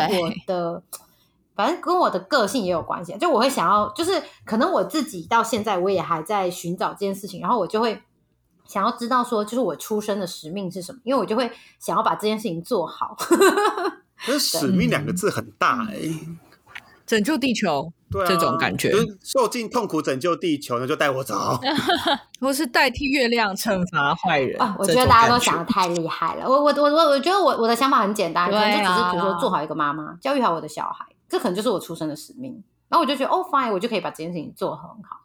[0.46, 0.80] 的。
[1.54, 3.16] 反正跟我的个性也有关系。
[3.18, 8.02] 就我会想要，就是可能我自己到现在我也还在寻找这件事情，然后我就会
[8.66, 13.16] 想要知道说，就是我出生的使命是什么，因为我就会想要把这件事情做好。
[14.24, 15.96] 可是使命两个字很大哎、
[17.06, 21.58] 拯救地球，对啊，这种感觉就是受尽痛苦拯救地球，那就带我走。
[22.38, 26.48] 或是代替月亮惩罚坏人啊，我觉得大家都想的太厉害了。
[26.48, 32.62] 我我我我我觉得我我的想法很简单，可能就只是比如说做好一个妈妈，教育好我的小孩，这可能就是我出生的使命。
[32.90, 35.20] 然后我就觉得哦，fine，我就可以把这件事情做得很好。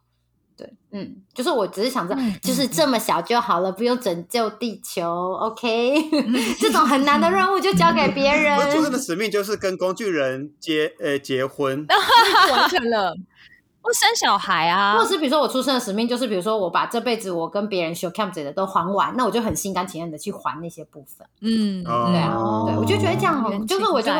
[0.58, 6.10] 对，嗯，就是我只是想着，嗯就是这么小就好了，不用拯救地球，OK？
[6.62, 8.72] 这种很难的任务就交给别人我。
[8.72, 11.86] 出生的使命就是跟工具人结呃结婚，
[12.52, 13.14] 完成了。
[13.86, 21.28] 不生小孩啊或者，是比如说我出生的使命就是，比如说我把这辈子我跟别人 show camp 的都还完，那我就很心甘情愿的去还那些部分。
[21.42, 22.34] 嗯，哦对啊，
[22.66, 24.12] 对，我就觉得这样很，就是我就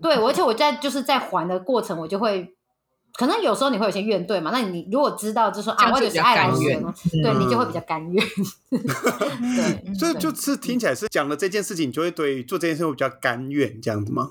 [0.00, 2.52] 对，而且我在就是在还的过程，我就会，
[3.14, 8.26] 可能有时候你会有些怨怼嘛，那你如果知道就说啊，我就是爱来学甘愿呢，对你就会比较甘愿。
[8.70, 14.30] 对，嗯所以就是听起来是讲了这件事情，你就会对做这件事会比较甘愿这样子吗？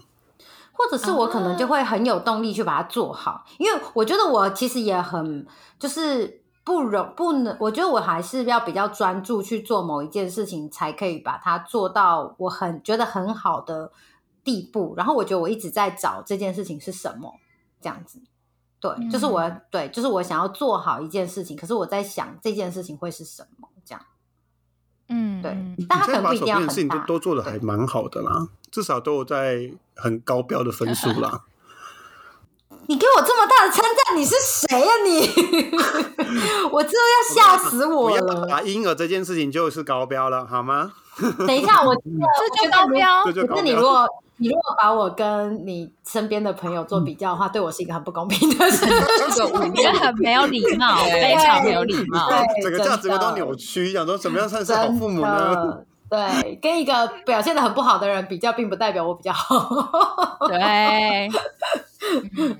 [0.90, 5.46] 或者是我可能就会很有动力去把它做好，因为我觉得我其实也很
[5.80, 13.92] 就是不容不能，我觉得我还是要比较专注去做某一件事情，才可以把它做到我很觉得很好的
[14.44, 14.94] 地步。
[14.96, 17.34] 然后我觉得我一直在找这件事情是什么，
[17.82, 18.22] 这样子。
[18.80, 23.68] 对，就是我对，就是我想要做好一件事情，可是我在想这件事情会是什么，
[25.12, 25.76] 嗯嗯。
[25.88, 27.08] 但他可能不一定要边的事情都很大。
[27.08, 31.42] 都做的还蛮好的啦，至少都有在很高标的分数啦。
[32.88, 35.20] 你给我这么大的称赞，你是谁呀、你？
[36.72, 38.48] 我真的 要吓死我了！
[38.48, 40.92] 打婴儿这件事情就是高标了，好吗？
[41.48, 43.82] 等一下，我觉得这就高标这，就高标可是你如。
[43.82, 44.08] 果
[44.42, 48.88] 你如果把我跟你身边的朋友做比较的话，对我是一个很不公平的事。
[49.36, 52.28] 这个我觉得很没有礼貌，非常没有礼貌。
[52.28, 55.78] 对整个价值观都扭曲，想说怎么样算是好父母呢？
[56.10, 59.60] 对，跟一个表现的很不好的人比较，并不代表我比较好。
[60.48, 61.30] 对，
[62.36, 62.58] 嗯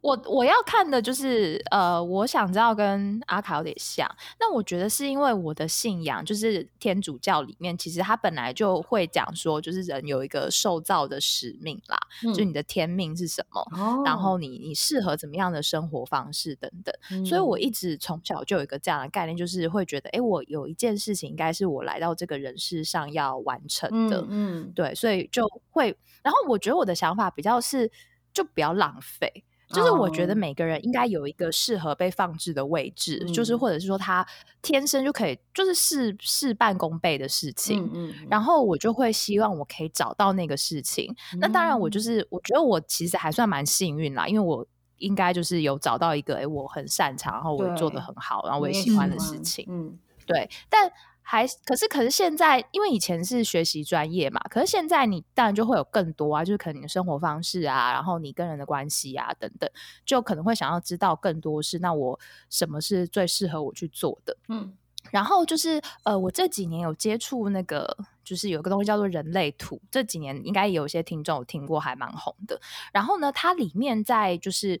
[0.00, 4.08] 我我要看的就是呃，我想知道跟阿卡有点像。
[4.38, 11.98] 那我觉得是因为我的信仰就是天主教里面，其实它本来就会讲说，就是人有一个受造的使命啦，
[12.34, 13.60] 就你的天命是什么。
[13.72, 27.90] 哦然后你你适合怎么样的生活方式等等，嗯所以我一直从小就有一个这样的概念，就是会觉得，哎，我有一件事情应该是我来到这个人世上要完成的，嗯嗯对，所以就会，然后我觉得我的想法比较是，
[28.32, 29.44] 就不要浪费。
[29.70, 34.26] 就是我觉得哦每个人应该有一个适合被放置的位置，就是嗯或者是说他
[34.62, 37.84] 天生就可以，就是事事半功倍的事情。
[37.94, 41.14] 嗯嗯，然后我就会希望我可以找到那个事情。
[41.38, 44.66] 那当然，我嗯就是我觉得我其实还算蛮幸运啦，因为我
[44.98, 49.64] 应该就是有找到一个哎我很擅长，然后我也做的很好，然后我也也喜欢的事情。
[49.68, 50.90] 嗯对，但
[51.22, 59.70] 还可是可是现在，因为以前是学习专业嘛，可是现在你当然就会有更多啊，就是可能你的生活方式啊，然后你跟人的关系啊等等，
[60.04, 64.36] 就可能会想要知道更多是那我什么是最适合我去做的。
[64.48, 64.76] 嗯
[65.10, 72.60] 然后就是呃，我这几年有接触那个，就是有个东西叫做人类图，这几年应该有些听众有听过，还蛮红的。
[72.92, 74.80] 然后呢，它里面在就是。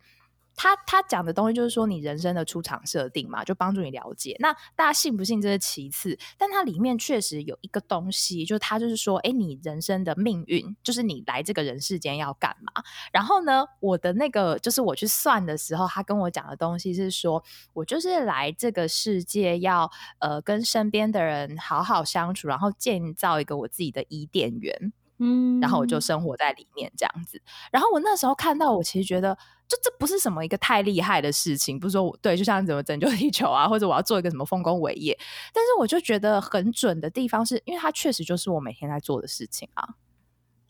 [0.56, 4.36] 他他讲的东西就是说你人生的出场设定嘛，就帮助你了解。
[4.40, 12.82] 那大家信不信这是其次，但它里面确实有一个东西，就是它就是说，哎，你人生的命运，就是你来这个人世间要干嘛。
[13.12, 24.92] 然后呢，我的那个就是我去算的时候，他跟我讲的东西是说，我就是来这个世界要呃跟身边的人好好相处，然后建造一个我自己的伊甸园。
[25.20, 27.40] 嗯然后我就生活在里面这样子。
[27.70, 29.36] 然后我那时候看到，我其实觉得，
[29.68, 35.16] 就这不是什么一个太厉害的事情，不是说我对，就像怎么拯救地球啊，或者我要做一个什么丰功伟业，
[35.52, 39.86] 但是我就觉得很准的地方是，因为它确实就是我每天在做的事情啊。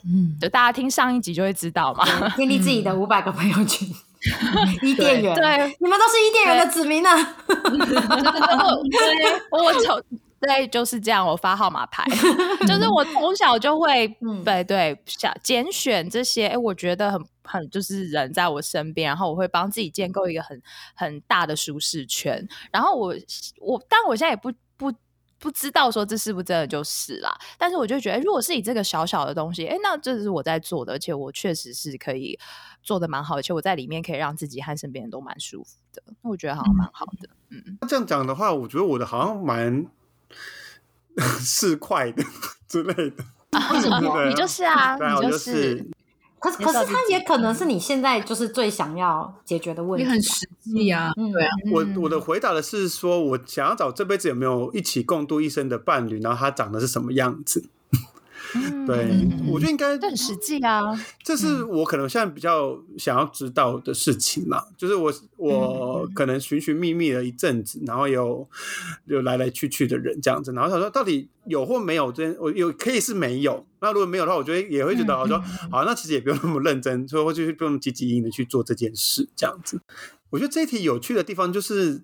[0.04, 2.28] 嗯，就大家听上一集就会知道嘛。
[2.30, 3.86] 建立自己的五百个朋友群，
[4.82, 7.10] 伊甸园，对，你们都是伊甸园的子民呢。
[7.46, 10.02] 对，我从
[10.40, 12.04] 对就是这样，我发号码牌，
[12.66, 20.60] 就是我从小就会， 嗯对对，想拣选这些，哎，我觉得很很就是人在我身边，然后我会帮自己建构一个很
[20.94, 23.14] 很大的舒适圈，然后我
[23.60, 24.92] 我，但我现在也不不。
[25.42, 32.38] 不知道说这是不是真的就是啦，但是我就觉得，如果是以这个小小的东西，哎，那这是我在做的，而且我确实是可以
[32.82, 37.30] 做的蛮好，而且我在里面可以让自己和身边人都蛮舒服的，我觉得好像蛮好的。
[37.48, 39.86] 嗯，这样讲的话，我觉得我的好像蛮
[41.40, 42.24] 市侩的
[42.68, 43.24] 之类的。
[44.28, 45.84] 你就是啊，你就是
[46.38, 51.12] 可是可是它也可能是你现在就是最想要解决的问题，你很实际啊。
[51.14, 57.68] 对啊，我我的回答的是说，我想要找这辈子有没有一起共度一生的伴侣，然后他长得是什么样子。
[58.86, 60.80] 对，我觉得应该很实际啊。
[61.22, 68.48] 这是我可能现在比较想要知道的事情嘛，就是我我可能寻寻觅觅了一阵子，然后有
[69.06, 73.64] 有来来去去的人这样子，然后想说到底有或没有，这我有可以是没有。
[73.80, 75.38] 那如果没有的话，我觉得也会觉得我说
[75.70, 79.80] 好，那其实也不用那么认真，所以我就不用积极应的去做这件事这样子。
[80.30, 82.02] 我觉得这一题有趣的地方就是。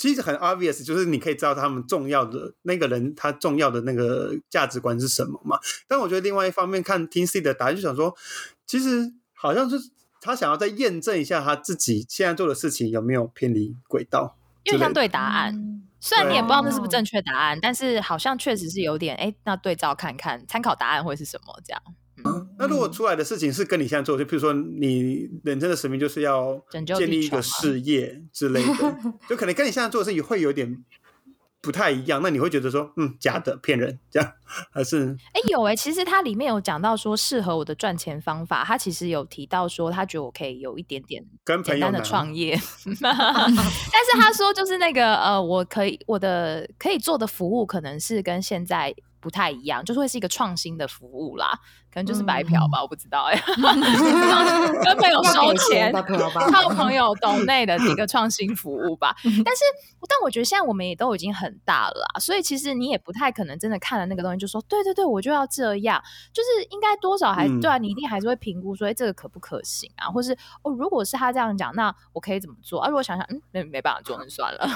[0.00, 5.58] 其实很 obvious，就是你可以知道他们重要的那个人，他重要的那个价值观是什么嘛？
[5.86, 8.16] 但我觉得另外一方面看听 C 的答案，就想说，
[8.66, 9.76] 其实好像是
[10.18, 21.82] 他想要再验证一下他自己现在做的事情有没有偏离轨道，因为像对答案，虽然你也不知道那是不是正确答案，但是好像确实是有点，哎，那对照看看，参考答案会是什么这样。
[22.58, 28.96] 那如果出来的事情是跟你现在做，就比如说你人生的使命就是要建立一个事业之类的，
[29.28, 30.84] 就可能跟你现在做的事情会有点
[31.62, 32.20] 不太一样。
[32.22, 34.32] 那你会觉得说，嗯，假的，骗人，这样
[34.72, 35.16] 还是？
[35.32, 41.24] 哎，有哎，其实它里面有讲到说适合我的赚钱方法，他其实有提到说他觉得我可以有一点点
[41.64, 42.58] 简单的创业
[43.00, 48.94] 但是他说就是那个呃，我可以我的可以做的服务可能是跟现在。
[49.22, 51.46] 不太一样，就是会是一个创新的服务啦，
[51.92, 53.36] 可能就是白嫖吧，我不知道哎，
[54.84, 55.92] 跟朋友收钱，
[56.52, 59.14] 靠朋友懂内的一个创新服务吧。
[59.22, 59.62] 但是，
[60.08, 66.00] 但我觉得现在我们也都已经很大了，所以其实你也不太可能真的看了那个东西就说，对对对，我就要这样。
[66.32, 70.08] 就是应该多少还对啊，你一定还是会评估说，哎，这个可不可行啊？
[70.08, 72.88] 或是哦，如果是他这样讲，那我可以怎么做啊？
[72.88, 74.68] 如果想想，嗯，没没办法做，那算了。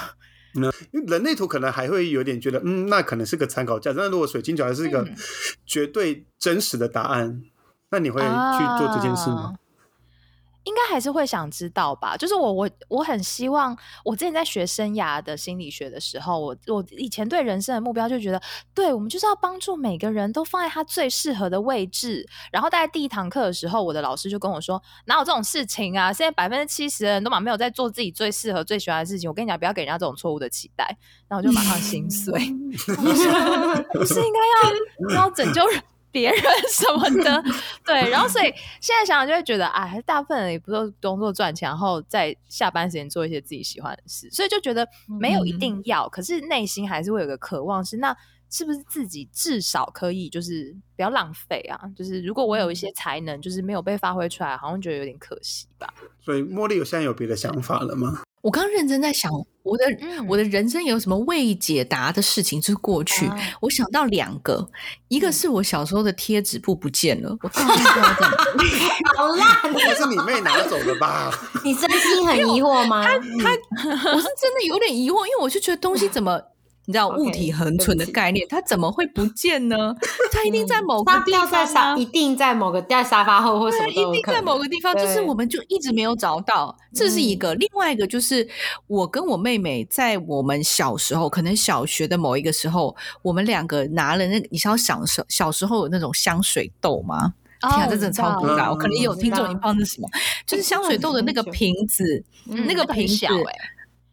[0.91, 3.99] 因为人类图可能还会有点觉得，嗯，那可能是个参考价值。
[3.99, 5.07] 那如果水晶球还是一个
[5.65, 7.41] 绝对真实的答案，
[7.89, 9.53] 那你会去做这件事吗？
[10.65, 18.41] 应该还是会想知道吧，就是我我我很希望，我之前在学生涯的心理学的时候，我我以前对人生的目标就觉得，
[18.73, 22.27] 对我们就是要帮助每个人都放在他最适合的位置。
[22.51, 26.11] 然后在第一堂课的时候，我的老师就跟我说，哪有这种事情啊？
[26.11, 29.29] 现在百分之七十的人都马没有在做自己最适合、最喜欢的事情。
[29.29, 30.85] 我跟你讲，不要给人家这种错误的期待。
[31.27, 32.33] 然后我就马上心碎，
[33.93, 35.79] 不是应该要要拯救人？
[36.15, 37.43] 别人什么的，
[37.85, 38.45] 对，然后所以
[38.79, 44.87] 现在想想就会觉得，哎，大部分人也不都工作赚钱，然后在下班时间做一些自己喜欢的事，所以就觉得
[45.19, 48.15] 没有一定要，可是内心还是会有个渴望，是那
[48.49, 51.77] 是不是自己至少可以就是不要浪费啊？
[51.97, 55.93] 就是如果我有一些才能，就是没有被发挥出来，好像觉得有点可惜吧。
[56.21, 58.21] 所以茉莉有现在有别的想法了吗？
[58.45, 59.31] 我刚认真在想，
[59.63, 59.83] 我的
[60.29, 62.61] 我的人生有什么未解答的事情？
[62.61, 63.27] 就是过去，
[63.59, 64.69] 我想到两个，
[65.07, 68.33] 一个是我小时候的贴纸布不见了，我到底不知道怎么，
[69.17, 71.31] 好烂，那是你妹拿走的吧？
[71.63, 73.03] 你真心很疑惑吗？
[73.03, 76.39] 他他，我是真的有点疑惑，因为我就觉得东西怎么。
[76.87, 79.95] 你知道物体恒存的概念，它怎么会不见呢？
[80.31, 86.77] 它一定在某个地方，一定在某个在沙发后或什么，一定在某个地方，就是我们就一直没有找到。
[86.93, 88.47] 这是一个，另外一个就是
[88.87, 97.33] 我跟我妹妹在我们小时候，可能小学的某一个时候，我们两个拿了那，你知道小时小时候有那种香水豆吗？
[97.61, 100.07] 天啊，这真的超古老，我可能有听众已经不知道是什么，
[100.45, 103.25] 就是香水豆的那个瓶子，那个瓶子。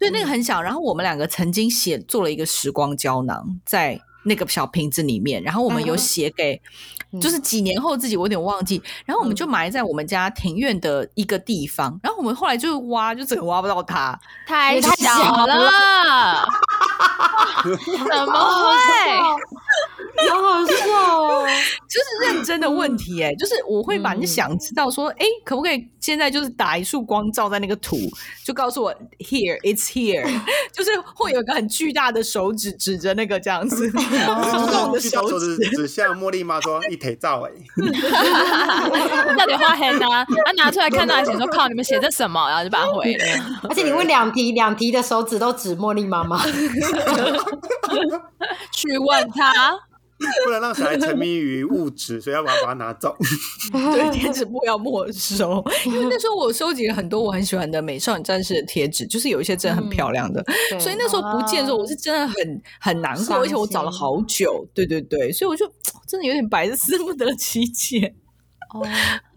[0.03, 0.61] 对，那个很小。
[0.61, 5.43] 然后我们两个曾经写做了一个时光胶囊，在那个小瓶子里面。
[5.43, 6.61] 然后我们有写给，
[7.21, 8.83] 就是几年后自己我有点忘记。
[9.05, 11.99] 然后我们就埋在我们家庭院的一个地方。
[12.03, 16.47] 然后我们后来就挖，就整个挖不到它， 太小了。
[17.65, 18.73] 怎么会？
[20.30, 20.74] 好好笑
[21.22, 21.46] 哦！
[21.88, 27.96] 就是认真的问题哎，就是我会蛮想知道说，哎，可不可以现在就是打一束光照在那个土，
[28.44, 30.24] 就告诉我 here it's here，
[30.72, 37.50] 就是会有一个很巨大的手指指着那个这样子，用的手指指向茉莉妈说一腿照哎，
[39.37, 40.24] 那得画黑啊？
[40.46, 42.48] 他拿出来看到还写说靠，你们写的什么？
[42.48, 43.24] 然后就把它毁了。
[43.68, 46.42] 而且你问两题，两题的手指都指茉莉妈妈，
[48.72, 49.52] 去问他。
[50.44, 53.16] 不能让小孩沉迷于物质，所以要把它拿走。
[53.73, 55.64] 对，贴纸不要没收。
[55.87, 60.44] 因为那时候我收集了很多我很喜欢的美少女战士的贴纸，就是有一些真的很漂亮的。
[60.81, 64.66] 所以那时候不见的时候，我是真的很很难过，而且我找了好久。
[64.75, 65.66] 对对对，所以我就
[66.06, 68.14] 真的有点百思不得其解。
[68.75, 68.81] 哦，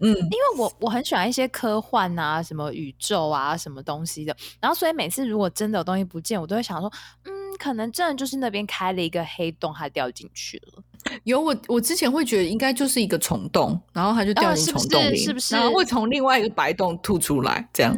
[0.00, 4.34] 嗯，因为我我很喜欢一些科幻啊，什么宇宙啊，什么东西的。
[4.60, 6.90] 然后所以每次如果真的有东西不见，我都会想说，
[7.24, 7.45] 嗯。
[7.56, 10.82] 可能真的就是那边开了一个黑洞，它掉进去了。
[11.24, 15.54] 有我，我之前会觉得应该就是一个虫洞，然后它就掉进虫洞里，是不是？
[15.54, 17.96] 然后会从另外一个白洞吐出来，这样。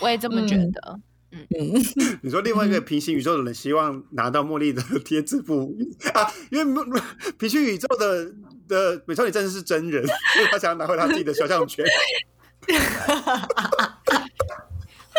[0.00, 1.00] 我也这么觉得。
[1.32, 1.82] 嗯嗯，
[2.22, 5.76] 你说另外一个平行宇宙的人希望拿到茉莉的 贴纸布
[6.14, 7.00] 啊，因为
[7.36, 8.32] 平行宇宙的
[8.68, 11.84] 的美少女战士是真人， 所以他想要拿回他自己的肖像权。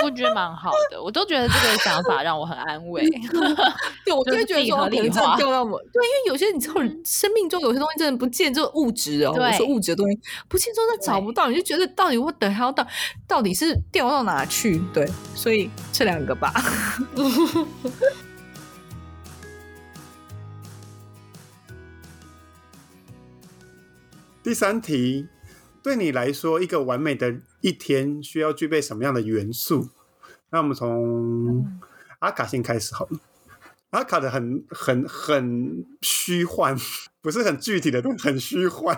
[0.03, 3.07] 我觉得蛮好的，我都觉得这个想法让我很安慰。
[4.03, 5.79] 对，我 就会觉得说，可能真的掉到我。
[5.93, 6.75] 对，因为有些你知道，
[7.05, 12.85] 生命中有些东西真的不见，就物质哦，我说物质的东西不见，真的找不到，你就觉得到底我等还要到，
[13.27, 14.81] 到底是掉到哪去？
[14.93, 16.53] 对，所以这两个吧。
[24.43, 25.27] 第三题。
[25.85, 29.89] 对你来说，一个完美的一天需要具备什么样的元素？
[30.49, 31.63] 那我们从
[32.17, 33.19] 阿卡先开始好了。
[33.91, 36.75] 阿卡的很很很虚幻，
[37.21, 38.95] 不是很具体的，很虚幻。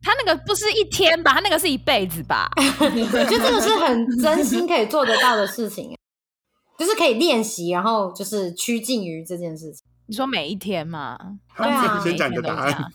[0.00, 1.34] 他那个不是一天吧？
[1.34, 2.48] 他那个是一辈子吧？
[2.78, 5.98] 我觉得这个是很真心可以做得到的事情，
[6.78, 9.84] 就是可以练习，然后就是趋近于这件事情。
[10.06, 11.18] 你说每一天吗？
[11.56, 12.92] 对啊，先讲你的答案。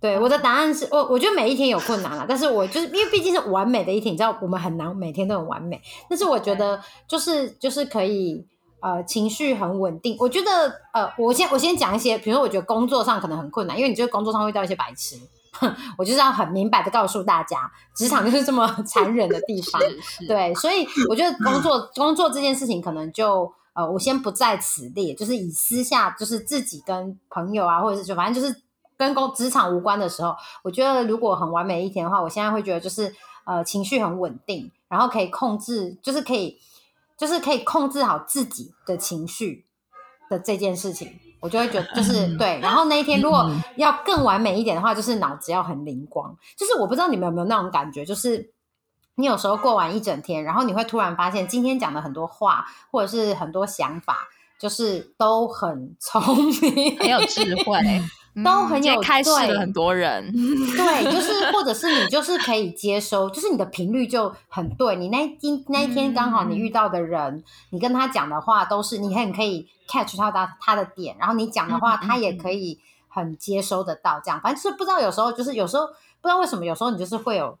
[0.00, 5.78] 对，我的答案是我，我觉得每一天有困难了，但是我就是因为毕竟是完美的一天，你知道我们很难每天都很完美，
[6.08, 8.42] 但是我觉得就是就是可以
[8.80, 10.16] 呃情绪很稳定。
[10.18, 15.16] 我觉得呃，我先我先讲一些，比如说我觉得工作上可能很困难，因为你觉得工作上会遇到一些白痴，
[15.98, 19.82] 我就是要很明白的告诉大家，职场就是这么 残忍的地方。
[20.26, 28.62] 对，所以我觉得工作工作这件事情可能就呃，我先不在此列，就是以私下就是自己跟朋友啊，或者是就反正就是。
[29.00, 36.60] 跟工职场无关的时候，我觉得如果很完美一天的话，我现在会觉得就是呃情绪很稳定，然后可以控制，就是可以
[37.16, 39.64] 就是可以控制好自己的情绪
[40.28, 42.60] 的这件事情，我就会觉得就是对。
[42.60, 46.36] 然后那一天如果要更完美一点的话，就是脑子要很灵光。
[46.54, 48.52] 就是我不知道你们有没有那种感觉，就是
[49.14, 54.28] 你有时候过完一整天，然后你会突然发现今天讲的很多话或者是很多想法，
[54.58, 56.22] 就是都很聪
[56.60, 57.78] 明，很有智慧。
[58.44, 64.94] 都很有开始了很多人， 对， 就是或者是你就是可以接收，就是你的频率就很对。
[64.96, 72.78] 你那今那一天刚好你遇到的人，你跟他讲的话都是你很可以 catch 到他他的点，然后你讲的话他也可以
[73.08, 74.20] 很接收得到。
[74.24, 77.58] 这样，反正就是不知道有时候就是有时候不知道为什么有时候你就是会有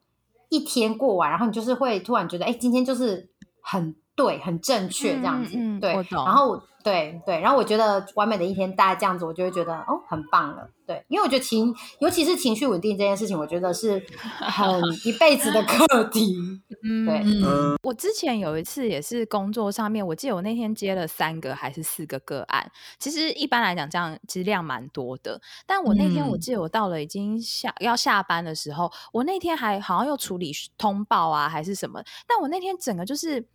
[0.48, 3.28] 一天过完，然后你就是会突然觉得，哎，今天就是
[3.60, 6.62] 很对，很正确这样子，对，然后。
[6.82, 10.66] 对对，然后我觉得完美的一天大概这样子，我就会觉得哦，很棒了。
[10.86, 16.34] 对，因为我觉得情，尤其是情绪稳定这件事情，我觉得是很 一辈子的课题。
[16.82, 17.20] 嗯，对。
[17.22, 25.38] 嗯我之前有一次也是工作上面，我记得我那天接了三个还是四个个案，其实一般来讲这样其实量蛮多的。
[25.66, 33.46] 但我那天我记得我到了已经下要下班的时候，我那天还好像又处理通报啊还是什么，但我那天整个就是。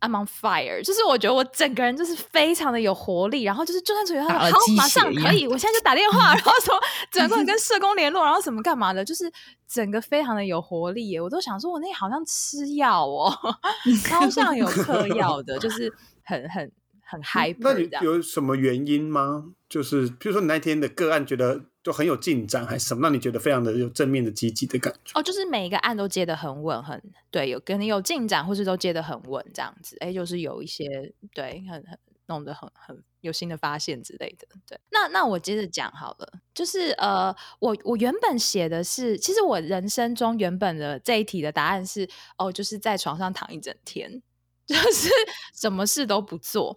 [0.00, 6.78] I'm on fire，就是我觉得我整个人就是非常的有活力，然后就是就算处于好，马上可以，我现在就打电话， 然后说
[7.10, 9.30] 整个跟社工联络，然后什么干嘛的，就是
[9.66, 11.20] 整个非常的有活力耶！
[11.20, 13.34] 我都想说，我那好像吃药哦，
[14.04, 15.92] 超像有嗑药的，就是
[16.24, 16.70] 很很
[17.02, 17.54] 很 嗨。
[17.60, 19.44] 那你有什么原因吗？
[19.68, 21.66] 就是比如说你那天的个案觉得。
[21.86, 25.22] 就很有进展还是什么，让你觉得非常的有正面的积极的感觉哦。
[25.22, 27.00] 就是每一个案都接得很稳，很
[27.30, 29.96] 对，有跟你有进展，或是都接得很稳这样子。
[30.00, 31.96] 哎，就是有一些对，很很
[32.26, 34.48] 弄得很很有新的发现之类的。
[34.66, 36.28] 对，那那我接着讲好了。
[36.52, 44.20] 就是呃，我我原本写的是，其实我人生中原本的这一题的答案是哦，就是在床上躺一整天，
[44.66, 45.08] 就是
[45.54, 46.76] 什么事都不做。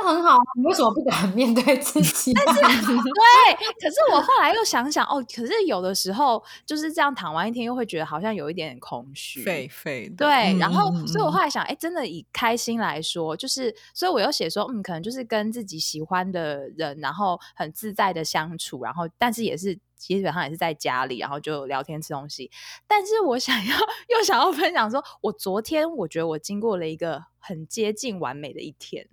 [0.00, 2.32] 这很好，你为什么不敢面对自己？
[2.34, 10.16] 但是 对，可是我后来又想想，哦，可是有的时候就是这样躺完一天，又会觉得好像有一点点空虚，废废的。
[10.26, 22.50] 对，然后，所以我后来想，哎，真的以开心来说，就是，所以我又写说，嗯，可能就是跟自己喜欢的人，然后很自在的相处，然后，但是也是基本上也是在家里，然后就聊天吃东西。
[22.86, 23.76] 但是我想要
[24.08, 29.06] 又想要分享说，我昨天我觉得我经过了一个很接近完美的一天。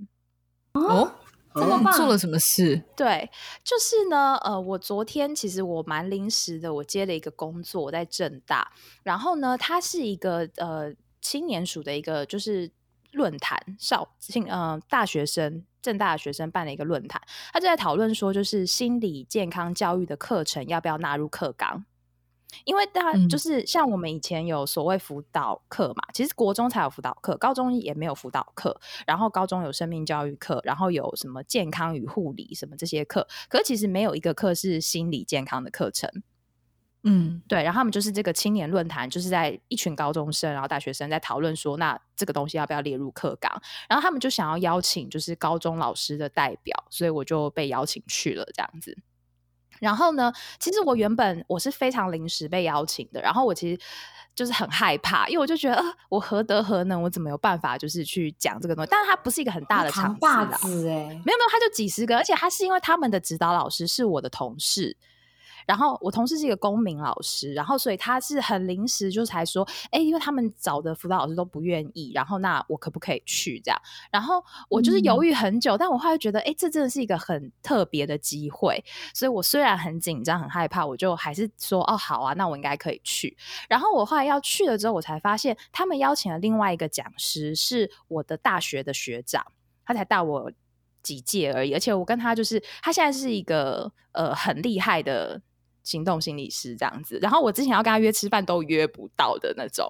[0.74, 1.12] 哦，
[1.54, 1.94] 这么棒！
[1.94, 2.84] 做了什么事？
[2.96, 3.30] 对，
[3.64, 8.72] 就是呢，呃，我昨天其实我蛮临时的，我接了一个工作，我在正大，
[9.04, 12.72] 然后呢，它是一个呃青年署的一个就是
[13.12, 21.86] 论坛，少青呃大学生正大的学生办了一个论坛，他就在讨论说，就是心理健康教育的课程要不要纳入课纲。
[22.66, 28.80] 因为大家就是像我们以前有所谓辅导课嘛，其实国中才有辅导课，高中也没有辅导课。
[29.06, 36.10] 然后高中有生命教育课，然后有什么健康与护理什么这些课，可是其实没有一个课是心理健康的课程。
[37.04, 43.50] 嗯对，然后他们就是这个青年论坛，就是在一群高中生，然后大学生在讨论说，那这个东西要不要列入课纲？
[43.88, 48.98] 然后他们就想要邀请就是高中老师的代表，所以我就被邀请去了这样子。
[49.80, 53.80] 然后呢，其实我原本我是非常临时被邀请的，然后我其实
[54.36, 58.90] 就是很害怕，因为我就觉得，呃，我何德何能，我怎么有办法就是去讲这个东西？
[58.92, 60.88] 但是它不是一个很大的场子扛把啦，子。
[60.88, 64.96] 哎，没有没有，他就几十个，而且他是因为他们的指导老师是我的同事，
[65.68, 73.80] 然后我同事是一个公民老师，然后所以他是很临时就才说，哎，因为他们找的辅导老师都不愿意，然后那我可不可以去这样？
[74.10, 83.38] 然后我就是犹豫很久，但我后来觉得，哎，这真的是一个很特别的机会，所以我虽然很紧张很害怕，我就还是说，哦，好啊，那我应该可以去。
[83.68, 89.46] 然后我后来要去了之后，我才发现他们邀请了另外一个讲师，是我的大学的学长。
[89.86, 90.52] 他才大我
[91.02, 95.42] 几届而已，而且我跟他就是他现在是一个呃很厉害的
[95.88, 99.90] 行动心理师这样子，然后我之前要跟他约吃饭都约不到的那种，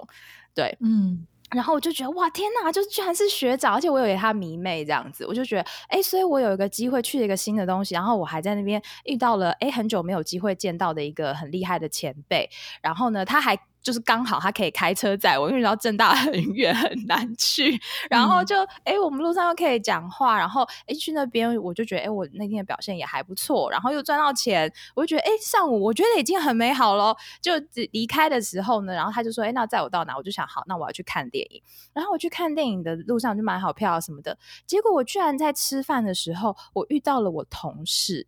[0.53, 12.49] 对，嗯然后我就觉得哇天哪，就居然是学长，而且我有他迷妹这样子，我就觉得哎，所以我有一个机会去了一个新的东西，然后我还在那边遇到了哎很久没有机会见到的一个很厉害的前辈，
[12.81, 13.57] 然后呢他还。
[13.81, 27.15] 就是刚好他可以开车载我，因为你知道正大很远很难去，然后就哎、诶我们路上又可以讲话，然后哎去那边我就觉得哎我那天的表现也还不错，然后又赚到钱，我就觉得哎上午我觉得已经很美好了。
[27.41, 27.53] 就
[27.91, 30.17] 离开的时候呢，然后他就说哎那载我到哪？
[30.17, 31.61] 我就想好，那我要去看电影。
[31.93, 38.25] 然后我去看电影的路上就买好票啊什么的，结果我居然在吃饭的时候，我遇到了我同事。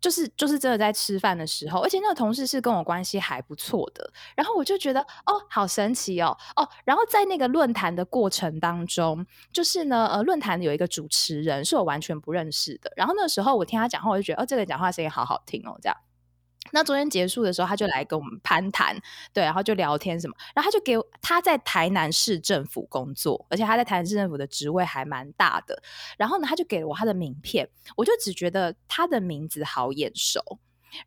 [0.00, 15.96] 就是就是真的在吃饭的时候，而且那个同事是跟我关系还不错的，然后我就觉得哦，好神奇哦哦，然后在那个论坛的过程当中，就是呢呃，论坛有一个主持人是我完全不认识的，然后那时候我听他讲话，我就觉得哦，这个讲话声音好好听哦，这样。
[16.72, 18.96] 那昨天结束的时候，他就来跟我们攀谈，
[19.32, 25.82] 对，然后就聊天什么，然后他就给他在台南市政府工作，而且他在台南市政府的职位还蛮大的。
[26.16, 30.40] 然后呢，他就给了我他的名片，我就只觉得他的名字好眼熟。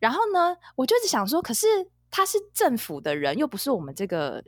[0.00, 1.66] 然后呢，我就只想说，可是
[2.10, 4.42] 他是政府的人，又不是我们这个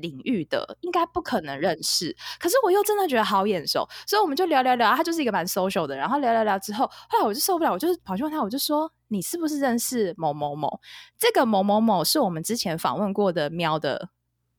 [0.00, 2.14] 领域的，应该不可能认识。
[2.38, 4.94] 可是我又真的觉得好眼熟，所以我们就聊聊聊。
[4.94, 10.80] 他就是一个蛮 social 的，然后聊聊聊之后，后来我就受不了，我就跑去问他，我就说：“你是不是认识某某某？
[11.18, 14.08] 这个某某某是我们之前访问过的喵的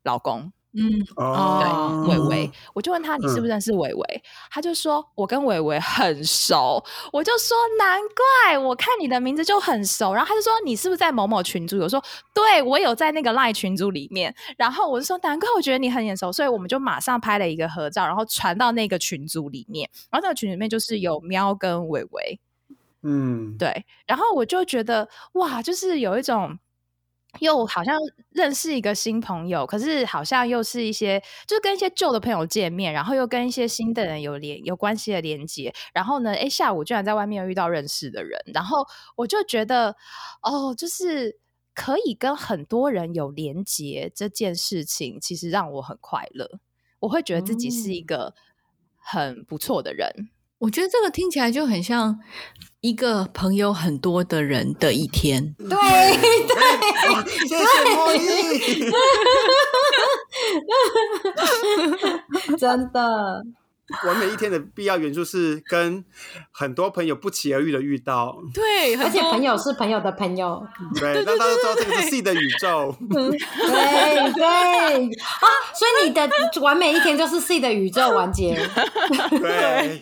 [0.04, 3.52] 老公。”嗯哦，对，伟伟，我就问他你是不是。
[3.52, 8.00] 认识伟伟，他就说我跟伟伟很熟，我就说难
[8.46, 11.78] 怪，我看你的名字就很熟，然后他就说你是不是在某某群组？
[11.80, 12.02] 我说
[12.34, 22.40] 对，我有在那个赖群组里面，然后我就说难怪我觉得你很眼熟，所以我们就马上拍了一个合照，然后传到那个群组里面，然后那个群里面就是有喵跟伟伟，
[23.04, 26.58] 嗯，对，然后我就觉得哇，就是有一种
[27.40, 27.98] 又好像
[28.32, 39.96] 认识一个新朋友，可是好像又是一些就是跟一些旧的朋友见面，然后又跟一些新的人有连有关系的连接，然后呢，哎，下午居然在外面遇到认识的人，然后我就觉得
[40.44, 41.40] 哦，就是
[41.74, 46.60] 可以跟很多人有连接这件事情，其实让我很快乐，
[47.00, 48.36] 我会觉得自己是一个
[48.98, 50.30] 很不错的人。
[50.62, 52.20] 我觉得这个听起来就很像
[52.82, 55.54] 一个朋友很多的人的一天。
[55.58, 56.56] 对对
[57.48, 58.92] 谢谢莫莉。
[62.58, 63.44] 真的，
[64.06, 66.04] 完美一天的必要元素是跟
[66.52, 70.62] 很多朋友不期而遇的遇到，对，而且朋友是朋友的朋友，
[71.00, 72.96] 对，让大家都知道这个是 C 的宇宙。
[73.10, 76.30] 对对啊，所以你的
[76.62, 78.56] 完美一天就是 C 的宇宙完结，
[79.30, 80.00] 对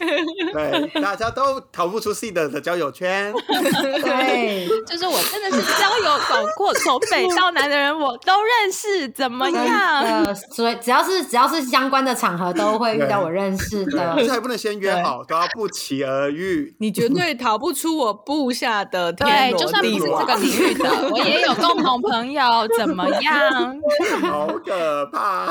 [0.54, 3.34] 对，大家都逃不出 C 的的交友圈。
[3.48, 10.02] 对，就是我真的是交友广阔从北到南的人，我都认识，怎么样？
[10.02, 14.32] 呃，所以只要是只要是相关的场合，都会遇到我认识对，而的且。
[14.32, 16.76] 还不能先约好，都要不期而遇。
[16.80, 19.90] 你绝对逃不出我布下的 天对，就算不。
[19.90, 22.44] 是这个领域的，我也有共同朋友，
[22.78, 23.78] 怎么样？
[24.22, 25.46] 好可怕！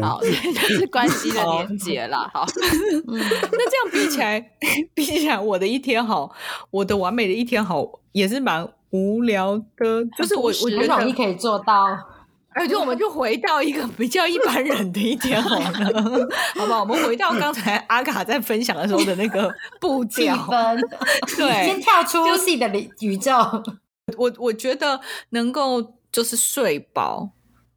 [0.00, 2.28] 好，这就是关系的连接啦。
[2.34, 2.44] 好，
[3.06, 4.52] 那这样比起来，
[4.94, 6.30] 比起来我的一天好，
[6.70, 10.04] 我的完美的一天好，也是蛮无聊的。
[10.18, 11.86] 就是我我觉得很容易，可以做到，
[12.54, 16.80] 哎，就我们就回到一个比较一般人的一天好了， 好吧？
[16.80, 19.50] 我们回到刚才阿卡在分享的时候的那个
[19.80, 20.46] 步气调。
[21.36, 23.32] 对， 先，跳出 C 的宇宇宙，
[24.18, 25.00] 我我觉得
[25.30, 27.30] 能够就是睡饱，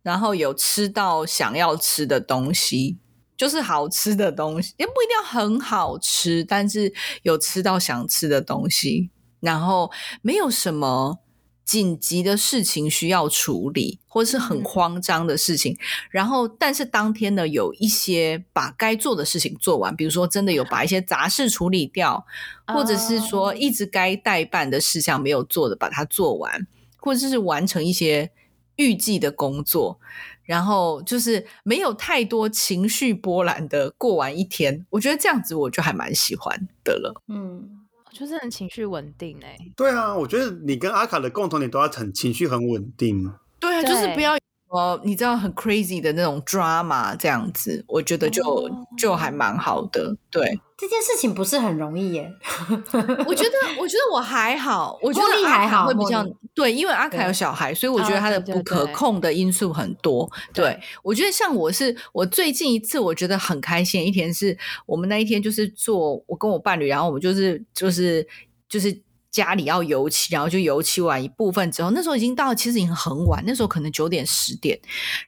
[0.04, 2.98] 然后有吃到想要吃的东西，
[3.38, 9.10] 就是好吃的东西，也不一定要很好吃，但是有吃到想吃的东西，
[9.40, 9.90] 然后
[10.22, 11.20] 没有什么。
[11.66, 15.76] 紧急的事情需要处理，或者是很慌张的事情，
[16.12, 22.24] 然后但是当天呢，有一些把该做的事情做完，比如说真的有把一些杂事处理掉，
[22.68, 28.30] 或者是说一直该代办的事项没有做的把它做完，或者是完成一些
[28.76, 30.00] 预计的工作，
[30.44, 37.85] 然后就是没有太多情绪波澜的过完一天，我觉得这样子我就还蛮喜欢的了，嗯。
[38.18, 43.30] 就是很情绪稳定哎，对啊，我觉得你跟阿卡的共同点都要很情绪很稳定。
[43.60, 44.38] 对啊，就是不要
[44.70, 50.16] 呃，你知道很 crazy 的那种 drama 这样子，我觉得就就还蛮好的。
[50.30, 50.60] 对。
[50.78, 52.30] 这件事情不是很容易耶，
[53.26, 56.22] 我觉得，我觉得我还好，我觉得还好，会比较
[56.54, 60.30] 对，因为阿凯有小孩，所以我觉得他的不可控的因素很多。
[60.54, 68.28] 对我觉得像我是我最近一次我觉得很开心一天，是我们那一天就是做我跟我伴侣，然后我们就是就是
[68.68, 69.05] 就是。
[69.36, 74.80] 家里要油漆，然后就油漆完一部分之后，那时候已经到，其实已经很晚，那时候可能九点十点。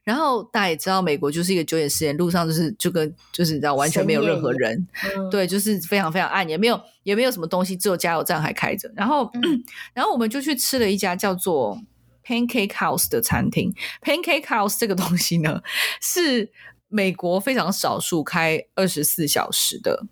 [0.01, 4.87] 然后大家也知道，美国就是一个九点十点，路上就是就跟就是你知道完全没有任何人，
[5.29, 8.89] 对，就是非常非常暗，也没有也没有什么东西，只有加油站还开着。
[8.95, 9.29] 然后
[9.93, 11.77] 然后我们就去吃了一家叫做
[12.25, 13.73] Pancake House 的餐厅。
[14.01, 15.61] Pancake House 这个东西呢，
[16.01, 16.49] 是
[16.87, 20.05] 美国非常少数开二十四小时的。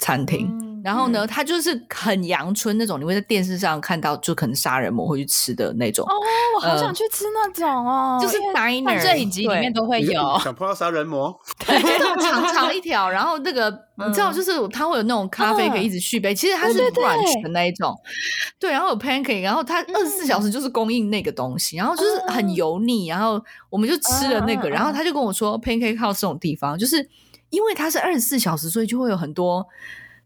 [0.00, 0.48] 餐厅，
[0.84, 6.06] 然后呢，它就是很阳春那种，你会在电视上看到，就可能杀人魔会去吃的那种。
[6.06, 6.12] 哦，
[6.56, 10.38] 我好想去吃那种哦，就是犯罪影集里面都会有。
[10.38, 11.34] 想碰到杀人魔？
[11.66, 11.78] 对，
[12.22, 17.94] 长长一条，然后那个你知道，就是它会有那种咖啡可以一直续杯，其实它是 brunch 的那一种。
[18.58, 27.08] 对，然后有 pancake，然后它二十四小时就是供应那个东西，然后就是很油腻，然后我们就吃了那个，然后他就跟我说，pancake house 这种地方就是。
[27.50, 29.66] 因为它是二十四小时，所以就会有很多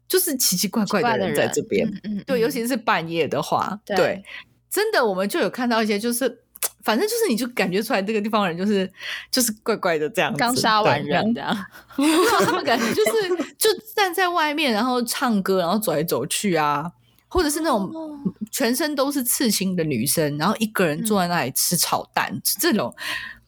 [0.07, 1.87] 就是奇奇怪怪的人在这边。
[2.25, 4.23] 对，尤其是半夜的话，对，
[4.69, 6.39] 真的我们就有看到一些，就是
[6.83, 8.91] 反正就是你就感觉出来这个地方人就是
[9.31, 11.55] 就是怪怪的这样子，刚杀完人这样，
[12.45, 16.91] 他们感觉就是就站在外面，然后唱歌，然后走来走去啊，
[17.27, 17.91] 或者是那种
[18.51, 22.93] 全身都是刺青的女生，然后一个人坐在那里吃炒蛋这种。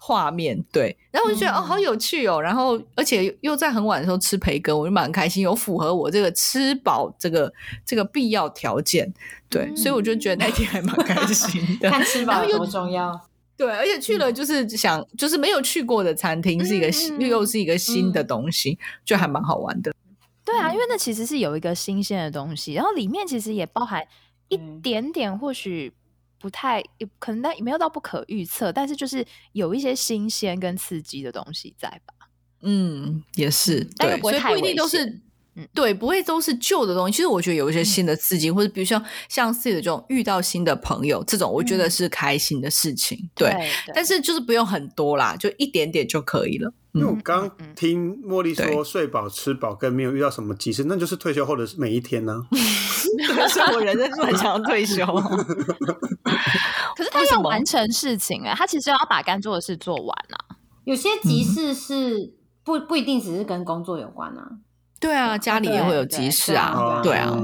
[0.08, 7.52] 画面对，然后我就觉得哦，好有趣哦，然后而且又在很晚的时候吃培根，我就蛮开心，有符合我这个吃饱这个
[7.84, 9.12] 这个必要条件，
[9.50, 11.90] 对，所以我就觉得那天还蛮开心的。
[11.90, 13.20] 看吃饱多重要，
[13.58, 19.92] 对，而且去了就是想就是没有去过的餐厅，是一个新又又是一个新的东西，就还蛮好玩的。
[20.46, 24.06] 对啊，因为那其实是有一个新鲜的东西，然后里面其实也包含
[24.50, 25.92] 一点点或许。
[26.40, 32.14] 不太也可能，但也没有到不可预测，但是就是有一些新鲜跟刺激的东西在吧？
[32.62, 35.22] 嗯，也是，对，所以不一定都是，
[35.74, 37.16] 对，不会都是旧的东西。
[37.16, 43.30] 其实我觉得有一些新的刺激，或者比如像像自己的这种遇到新的朋友，这种我觉得是开心的事情。
[43.36, 43.52] 对，
[43.94, 46.74] 但是就是不用很多啦，就一点点就可以了。
[46.94, 52.48] 因为我刚听茉莉说睡饱吃饱跟没有遇到什么急事，那就是退休后的每一天呢。
[53.50, 55.06] 是我人生很想要退休，
[56.96, 60.56] 可是他要完成事情哎，他其实要把该做的事做完啊。
[60.84, 64.48] 有些急事是不不一定只是跟工作有关啊。
[65.00, 67.02] 对啊，家里也会有急事啊。
[67.04, 67.38] 对啊，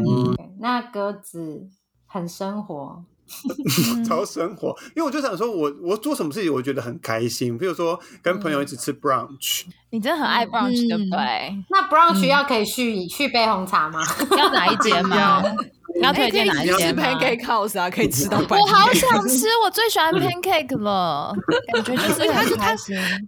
[0.60, 1.68] 那鸽子
[2.06, 3.04] 很生活。
[4.08, 11.64] 超生活，因为我就想说，我我做什么事情我觉得很开心，比如说跟朋友一起吃 brunch，你真的很爱 brunch 对不对？
[11.70, 14.02] 那 brunch 要可以续续杯红茶吗？
[14.38, 15.42] 要哪一间吗？
[15.96, 18.40] 你要推荐哪一间？Pancake House 啊，可以吃到。
[18.40, 21.34] 我好想吃，我最喜欢 pancake 了，
[21.74, 22.76] 感觉就是它是它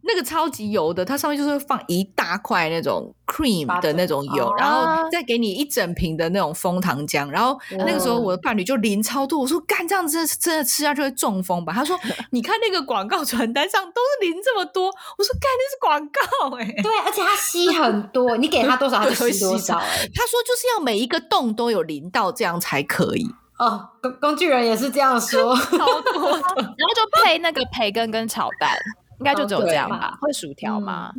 [0.04, 7.28] 那个超级油的，它上面就是放一大块那种 cream 的那种油，然后再给你一整瓶的那种枫糖浆。
[7.30, 11.74] 然后那个时候我的伴侣就淋超多，我说干这样子真的吃下去会中风吧？
[11.74, 12.00] 他说
[12.32, 16.66] 你看那个广告传单上都是淋这么多，我说干那是广告哎。
[16.82, 19.76] 对，而且它吸很多，你给他多少他就吸 多少。
[19.76, 22.53] 他说就是要每一个洞都有淋到这样。
[22.60, 23.28] 才可以
[23.60, 25.78] 哦，工工具人也是这样说，超
[26.14, 28.76] 多， 然后就配那个培根跟炒蛋，
[29.20, 30.18] 应该就只有这样吧？
[30.20, 31.14] 会薯条吗？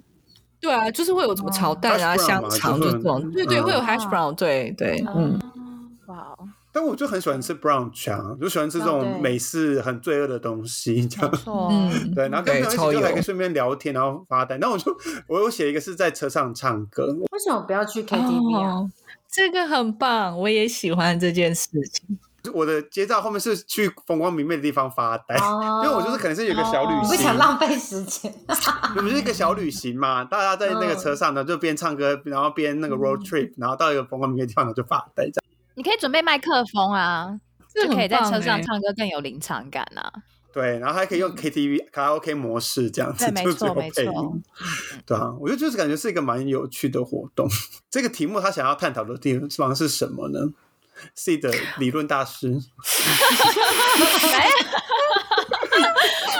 [0.60, 5.38] 对啊，就是会有什么炒蛋啊、香肠这种，对对，会有 hash brown，对对，嗯，
[6.06, 6.34] 哇！
[6.74, 11.32] 但我就很喜欢吃 brunch 啊，就喜欢吃这种美式很罪恶的东西，这样，
[11.70, 14.58] 嗯，对，然后跟朋友一起就还可以顺便聊天，然后发呆。
[14.58, 14.92] 那我就
[15.28, 18.90] 我有写一个是在车上唱歌，为什么不要去 KTV 啊？
[19.30, 22.18] 这个很棒，我也喜欢这件事情。
[22.52, 28.30] 我的街照后面是去风光明媚的地方发呆，哦因为我就是可能是有一个小旅行不，想浪费时间。
[28.96, 35.44] 我们是一个小旅行嘛，大家在那个车上呢，就边唱歌，然后边那个 road trip，然后到一个风光明媚的地方，然后就发呆这样。
[35.74, 37.38] 你可以准备麦克风啊，
[37.74, 40.12] 就可以在车上唱歌更有临场感啊。
[40.52, 44.36] 对，然后还可以用 KTV 卡拉 OK 模式这样子，对没错没错。
[45.04, 47.48] 对啊，我就就是感觉是一个蛮有趣的活动。
[47.90, 50.50] 这个题目他想要探讨的地方是什么呢
[51.16, 52.54] ？C 的理论大师，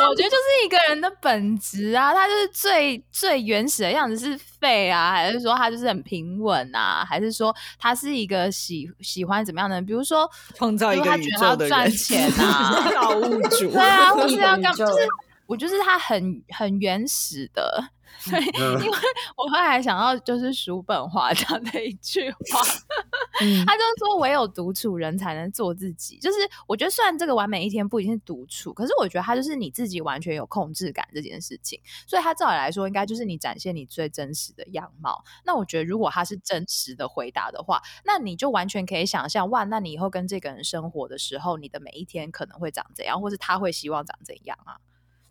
[0.09, 9.85] 我觉得就是一个人的本质啊，他就是最最原始的样子是废啊，还是说他就是很平稳啊，还是说他是一个喜喜欢怎么样的人？
[9.85, 15.07] 比如说 创造一个宇宙的人，赚钱啊， 造物主对啊，或是要干，就是
[15.47, 17.85] 我就是他很很原始的，
[18.31, 18.99] 对，嗯因为
[19.37, 22.63] 我后来想到就是叔本华讲的一句话，
[23.43, 26.19] 嗯他就是说唯有独处人才能做自己。
[26.19, 31.81] 就是我觉得虽然这个完美一天不一定是独处，可是我觉得他就是你自己完全有控制感这件事情。
[32.07, 35.25] 所以他照理来说，应该就是你展现你最真实的样貌。
[35.45, 44.79] 那我觉得如果他是真实的回答的话，那你就完全可以想象，哇，那你以后跟这个人生活的时候，你的每一天可能会长怎样，或是他会希望长怎样啊？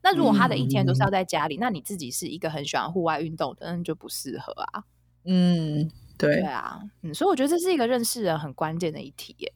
[0.04, 4.84] 那如果他的一天都是要在家里，那你自己是一个很喜欢户外运动的，那就不适合啊。
[5.26, 9.54] 嗯，对，对啊，嗯，所以我觉得这是一个认识人很关键的一题耶。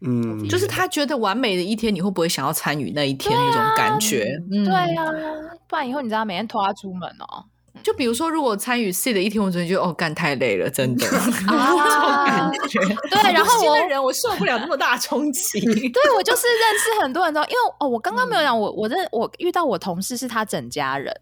[0.00, 4.40] 嗯，就是他觉得完美的一天，你会不会想要参与那一天那种感觉？
[4.50, 5.10] 嗯对啊，
[5.66, 7.44] 不然以后你知道每天拖他出门哦。
[7.82, 11.06] 就比如说，如果参与 C 的一天，我真的觉得哦，干太累了，真的
[11.48, 12.78] 啊感觉。
[13.10, 15.60] 对，然后 我的人我受不了那么大冲击。
[15.60, 21.14] 对我就是认识很多人之后，因为哦，我刚刚没有讲，我我认我遇到我同事是他整家人，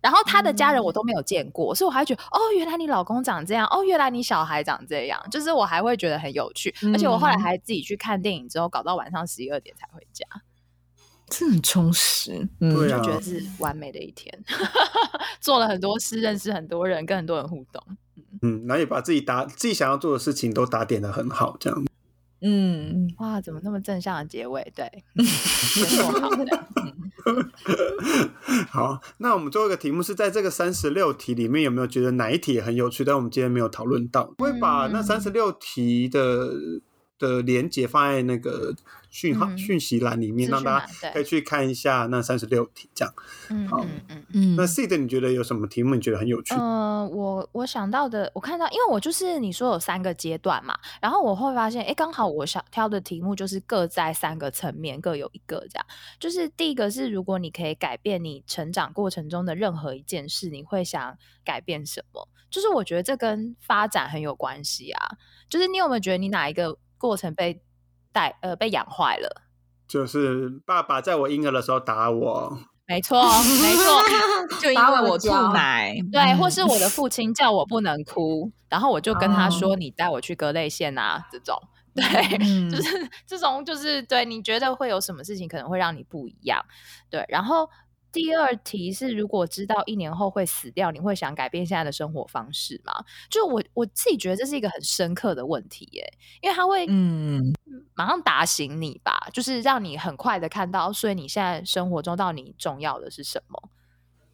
[0.00, 10.24] 然后他的家人我都没有见过，所以我还觉得哦，原来你老公长这样，哦，原来你小孩长这样，就是我还会觉得很有趣，而且我后来还自己去看电影之后，搞到晚上十一二点才回家，
[11.30, 14.32] 真的很充实，嗯，就觉得是完美的一天，
[15.40, 17.82] 做了很多事，认识很多人，跟很多人互动。
[18.42, 21.84] 嗯，然后也把自己打自己想要做的事情都打点的很好，这样。
[22.40, 24.72] 嗯，哇，怎么那么正向的结尾？
[24.76, 24.84] 对，
[26.20, 26.66] 好的。
[28.70, 34.32] 好，那我们最后一个题目是在这个三十六题里面有没有觉得哪一题也很有趣，但我们今天没有讨论到？
[34.38, 36.48] 会把那三十六题的
[37.18, 38.74] 的连接放在那个
[39.10, 42.88] 讯号、嗯讯息栏里面，资让大家可以去看一下那三十六题。
[42.94, 43.14] 这样，
[43.68, 44.24] 好嗯嗯嗯。
[44.32, 46.54] 嗯那 C 的你觉得有什么题目你觉得很有趣？
[46.54, 55.86] 呃，我我想到的，我看到，因为我就是你说有三个阶段嘛，然后我会发现，哎，刚好我想挑的题目就是各在三个层面，各有一个这样。
[56.20, 62.28] 就是第一个是，如果你可以改变你成长过程中的任何一件事，你会想改变什么？
[62.50, 65.16] 就是我觉得这跟发展很有关系啊。
[65.50, 67.62] 就是你有没有觉得你哪一个过程被
[68.12, 69.42] 带呃被养坏了？
[69.86, 73.22] 就是爸爸在我婴儿的时候打我， 没错，
[73.62, 74.02] 没错，
[74.60, 81.56] 就因把为我吐奶，对，嗯或是我的父亲叫我不能哭，然后我就跟他说：“你带我去割泪腺啊。”这种，
[81.94, 82.04] 对，
[82.40, 86.62] 嗯 就是这种，就是对你觉得会有什么事情可能会让你不一样，
[87.10, 87.24] 对。
[87.28, 87.68] 然后
[88.10, 92.92] 第二题是，如果知道一年后会死掉，你会想改变现在的生活方式吗？
[93.28, 97.52] 就我我自己觉得这是一个很深刻的问题耶，因为它会嗯
[97.94, 103.70] 马上打醒你吧，就是让你很快的看到，所以你现在生活中到底重要的是什么。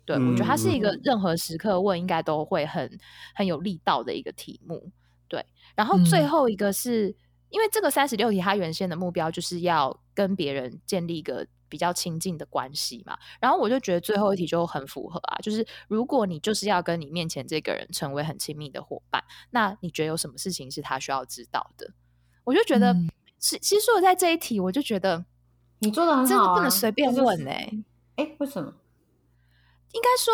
[0.04, 2.98] 对，我觉得它是一个嗯任何时刻问应该都会很
[3.34, 4.92] 很有力道的一个题目。
[5.28, 5.44] 对，
[5.74, 7.14] 然后最嗯后一个是、
[7.48, 13.18] 因为这个三十六题，它原先的目标就是要跟别人建立一个比较亲近的关系嘛。
[13.40, 21.90] 然后我就觉得最后一题就很符合啊，就是如果你就是要跟你面前这个人成为很亲密的伙伴，那你觉得有什么事情是他需要知道的？
[22.44, 23.10] 我就觉得嗯，
[23.40, 25.24] 其实我在这一题，我就觉得
[25.80, 27.72] 你做的很真好、啊，的不能随便问哎、
[28.14, 28.72] 哎、为什么？
[29.90, 30.32] 应该说，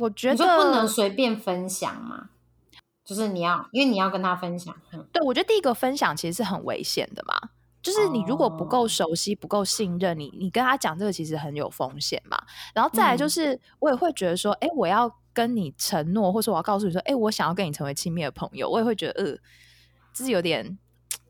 [0.00, 2.30] 我觉得不能随便分享嘛？
[3.04, 4.74] 就是你要，因为你要跟他分享。
[4.92, 7.50] 嗯，对，我觉得第一个分享其实是很危险的嘛。
[7.86, 12.36] 就是你如果不够哦熟悉、不够信任，你你跟他讲这个其实很有风险嘛。
[12.74, 19.36] 然后再来就嗯是，我也会觉得说，哎、我要跟你承诺，或者我要告诉你说，哎、我想要跟你成为亲密的朋友，我也会觉得，呃，
[20.12, 20.76] 就是有点，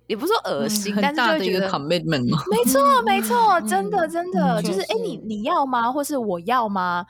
[0.07, 2.42] 也不是说恶心，但是会觉得 commitment 嘛。
[2.50, 5.92] 没错，没错，真的，嗯真的，嗯就是哎、确你你要吗？
[5.92, 7.04] 或是我要吗？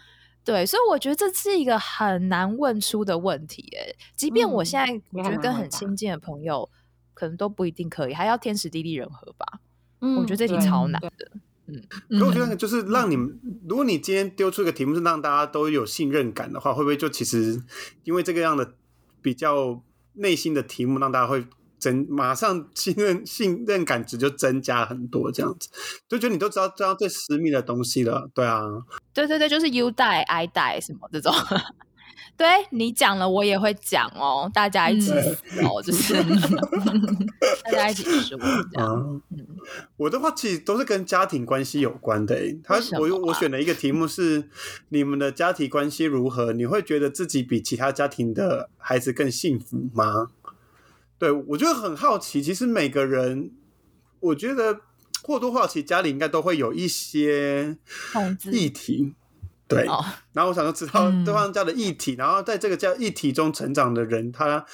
[0.45, 3.73] 对，所以我觉得这是一个很难问出的问题。
[3.79, 6.69] 哎，即便我嗯现在觉得跟很亲近的朋友，
[7.17, 9.61] 可能都不一定可以，还要天时地利人和吧。
[10.01, 11.11] 嗯我觉得这题超难的。
[12.11, 17.61] 可我觉得就是让你们，如果你今天丢出一个题目是让大家都有信任感的话，会不会就其实
[18.05, 18.75] 因为这个样的
[19.21, 21.45] 比较内心的题目，让大家会
[21.79, 25.69] 增，马上信任信任感值就增加很多，这样子
[26.09, 28.63] 就觉得你都知道知道最私密的东西了，对啊，
[29.13, 31.33] 对对对，就是 you 带 I 带什么这种。
[32.37, 35.11] 对你讲了，我也会讲哦，大家一起
[35.63, 36.15] 哦，就是
[37.65, 38.39] 大家一起说
[38.73, 39.23] 这样。
[39.97, 42.37] 我的话其实都是跟家庭关系有关的。
[42.63, 44.49] 他我我选了一个题目 是
[44.91, 46.53] 你们的家庭关系如何？
[46.53, 50.29] 你会觉得自己比其他家庭的孩子更幸福吗？
[51.19, 52.43] 对我就很好奇。
[52.43, 53.51] 其实每个人，
[54.21, 54.81] 我觉得
[55.23, 57.79] 或多或少，其实家里应该都会有一些
[58.53, 59.15] 议题。
[59.69, 59.85] 对，
[60.33, 64.65] 然后我想要知道对方家的议题，然后在这个家议题中成长的人，他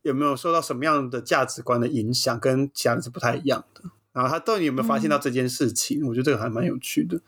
[0.00, 3.82] 有没有受到什么样的价值观的影响，跟其他人是不太一样的。
[4.12, 6.06] 然后他到底有没有发现到这件事情？
[6.06, 7.20] 我觉得这个还蛮有趣的。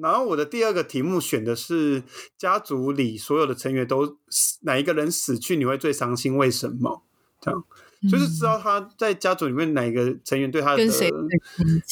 [0.00, 2.02] 然后我的第二个题目选的是
[2.36, 4.18] 家族里所有的成员都
[4.62, 6.36] 哪一个人死去你会最伤心？
[6.36, 7.02] 为什么？
[7.40, 7.64] 这样
[8.10, 10.82] 就是知道他在家族里面哪一个成员对他的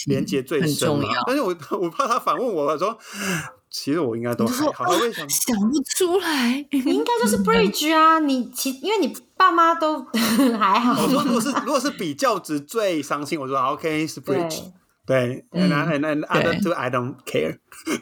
[0.07, 1.09] 连接最深嘛？
[1.27, 2.99] 但是我我怕他反问我说。
[3.71, 6.67] 其实我应该都还好，为什么想不出来？
[6.73, 8.19] 你应该就是 bridge 啊！
[8.19, 10.05] 你其因为你爸妈都
[10.59, 11.01] 还好。
[11.05, 14.65] 我说如果是 如果是比较值最伤心，我说 OK 是 bridge，
[15.07, 17.59] 对，and and and other two I don't care。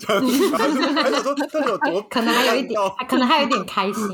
[0.07, 4.09] 还有说这有多可能还有一点，可能还有一点开心。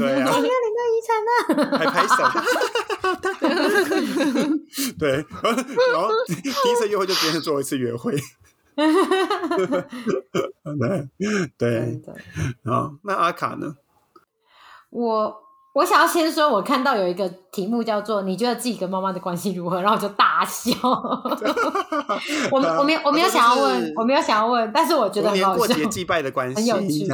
[0.00, 1.78] 对啊，你的遗产呢？
[1.78, 2.16] 还拍手。
[4.98, 5.24] 对，
[5.92, 6.34] 然后第
[6.70, 8.18] 一次约会就变成最后一次约会。
[8.74, 8.86] 对
[11.58, 12.02] 对，
[12.64, 13.76] 好，那阿卡呢？
[14.90, 15.36] 我
[15.74, 20.70] 我想要先说，我看到有一个题目叫做“你觉得自己跟妈妈的关系如何”，然后我就大笑。
[22.50, 27.06] 我我没有我没有想要问，我没有想要问，但是我觉得很过节祭拜的关系很有趣。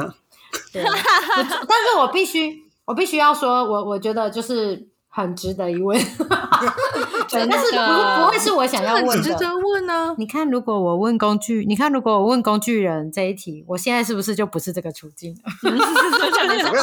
[0.73, 4.87] 对， 但是我必须我必须要说，我我觉得就是。
[5.11, 5.97] 很值得一问，
[7.29, 9.21] 对，但是不不会是我想要问的。
[9.21, 10.15] 值得问呢？
[10.17, 15.35] 你看，如果我问工具，你看，如果我问工具人这一题，我现在是不是就不是这个处境？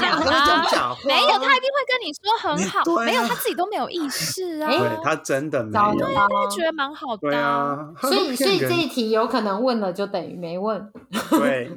[0.01, 4.69] 讲啊，没有，他一定会跟你说很好，没有，他自己都没有意识啊。
[4.69, 7.21] 对他真的没有，他会觉得蛮好的。
[7.21, 10.91] 对啊， 所以所以这一题有可能问了就等于没问。
[11.31, 11.71] 对，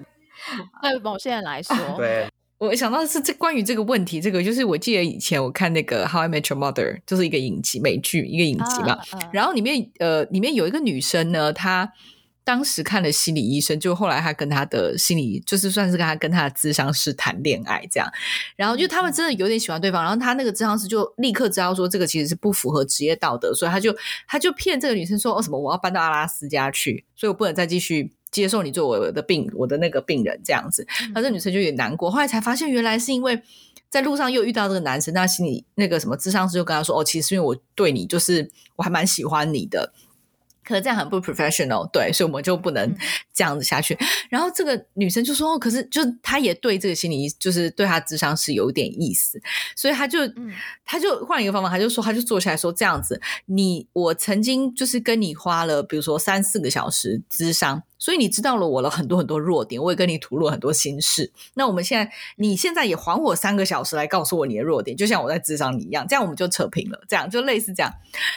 [0.82, 2.28] 对某些人来说，对。
[2.60, 9.00] 我想到的是这关于这个问题，这个就是我记得以前我看那个《How I Met Your Mother》，就是一个影集美剧，一个影集嘛。
[9.32, 11.90] 然后里面呃，里面有一个女生呢，她
[12.44, 18.06] 当时看了心理医生，就后来她跟她的心理，就是算是跟她跟她的智商师谈恋爱这样。
[18.58, 23.96] 然后就他们真的有点喜欢对方，然后她那个智商师就立刻知道说这个其实是不符合职业道德，所以他就
[24.28, 28.12] 他就骗这个女生说哦什么我要搬到阿拉斯加去，所以我不能再继续。
[28.32, 32.10] 接受你做我的病，我的那个病人这样子，那这女生就有点难过。
[32.12, 33.42] 后来才发现，原来是因为
[33.90, 39.94] 在路上又遇到这个男生，那心里那个什么智商师就跟他说：“哦，其实因为我对你就是我还蛮喜欢你的。”
[40.62, 42.96] 可是这样很不 professional，对，所以我们就不能
[43.34, 43.98] 这样子下去。
[44.30, 49.42] 然后这个女生就说：“哦，可是就她也对这个心理就是对她智商是有点意思，
[49.76, 50.20] 所以她就
[50.86, 61.32] 她就换一个方法，她就说，她就坐下来说这样子，你我曾经就是跟你花了，比如说三四个小时智商，所以你知道了我了很多很多弱点，我也跟你吐露很多心事。
[61.54, 67.94] 那我们现在，你现在也还我三个小时来告诉我你的弱点，就像我在智商你一样，这样我们就扯平了，这样就类似这样。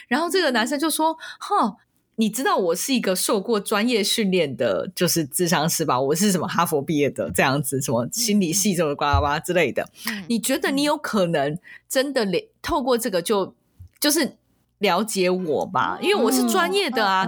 [0.09, 1.77] 然后这个男生就说：，哈。”
[2.17, 5.99] 你知道我是一个受过专业训练的，就是智商师吧？
[5.99, 9.89] 我是什么哈佛毕业的，这样子，什么心理系什么呱呱之类的。
[10.29, 11.59] 你觉得你有可能
[11.89, 13.55] 真的连透过这个就
[13.99, 14.37] 就是？
[14.83, 17.27] 了解我吧，因为我是专业的啊。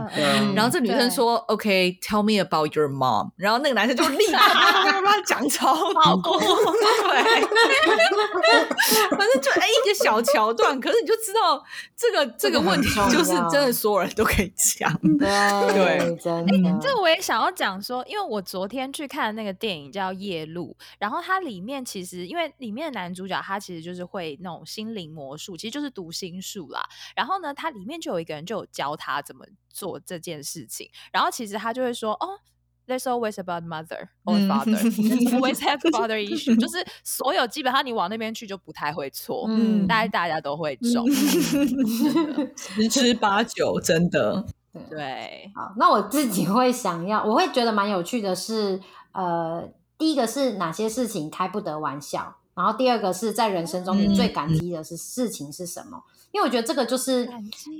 [0.54, 7.42] 然后这女生说：“OK，tell me about your mom。”然后那个男生就立马把 他讲超好，对，
[9.10, 11.62] 反正就哎一个小桥段，可是你就知道
[11.96, 14.92] 这个这个问题就是真的所有人都可以讲。
[15.18, 16.78] 对，真的。
[16.82, 26.82] 这我也想要讲说，因为我昨天去看那个电影叫《夜路》，然后它里面其实因为里面的男主角他其实就是会那种心灵魔术，其实就是读心术啦。
[27.14, 27.34] 然后。
[27.44, 32.40] 那他里面就有一个人就有教他怎么做这件事情，然后其实他就会说：“哦
[32.86, 34.78] ，There's always about mother or father,
[35.36, 41.06] always have father issue。”就 是所有基本上你往那边去就不太会错，嗯，大概大家都会中，
[42.56, 44.46] 十之八九，真的
[44.88, 45.52] 对。
[45.54, 48.80] 好，那我自己会想要，我会觉得蛮有趣的是，
[49.12, 49.68] 呃，
[49.98, 56.02] 第一个是哪些事情开不得玩笑，然后第二个是在人生中你最感激的是事情是什么？
[56.32, 57.28] 因为我觉得这个就是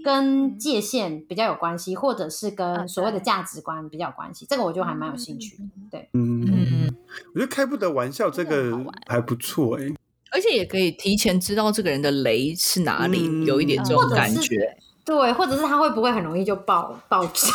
[0.04, 4.46] 跟界限比较有关系，或者是跟所谓的价值观比较有关系。
[4.48, 5.64] 这个我就还蛮有兴趣的。
[5.90, 6.88] 对，嗯，
[7.34, 9.92] 我觉得开不得玩笑这个还不错哎。
[10.30, 14.76] 而且也可以提前知道这个人的雷是哪里，嗯有一点这种感觉。
[15.04, 17.48] 对，或者是他会不会很容易就爆爆炸？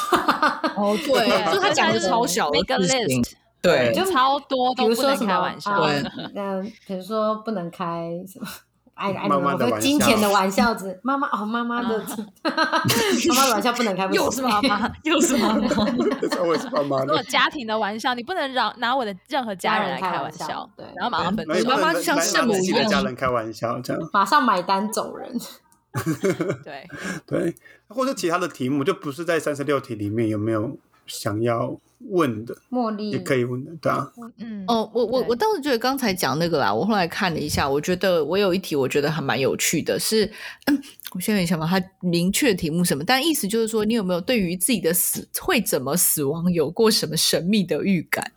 [0.76, 3.32] 哦，对，就是他讲的超小的事情 list，，
[3.62, 5.72] 对，就超多比都不能如说什么开玩笑。
[5.72, 6.04] 啊对
[6.36, 8.48] 嗯， 比如说不能开什么。
[9.00, 11.98] 爱爱，妈妈的金钱的玩笑子，妈妈哦，妈妈的，
[12.44, 15.70] 妈妈的玩笑不能开，又是妈妈，又是妈妈。
[16.30, 17.06] 这我是妈妈的。
[17.06, 24.10] 如果家庭的玩笑，你不能让拿我的任何家人来开玩笑，对然后马上分妈妈就像拿圣母一样拿自己的家人开玩笑这样。
[24.12, 25.32] 马上买单走人。
[26.66, 26.86] 对，
[27.26, 27.56] 对，
[27.88, 31.78] 或者其他的题目就不是在三十六题里面有没有想要
[32.08, 34.12] 问的，茉莉也可以问的，对啊。
[34.38, 40.26] 嗯，哦，我我我倒是觉得刚才讲那个啦，我后来看了一下，我觉得我有一题我觉得还蛮有趣的是，
[40.66, 40.82] 嗯，
[41.12, 48.32] 我现在想把它明确题目什么，但意思就是说，你有没有对于自己的死会怎么死亡有过什么神秘的预感？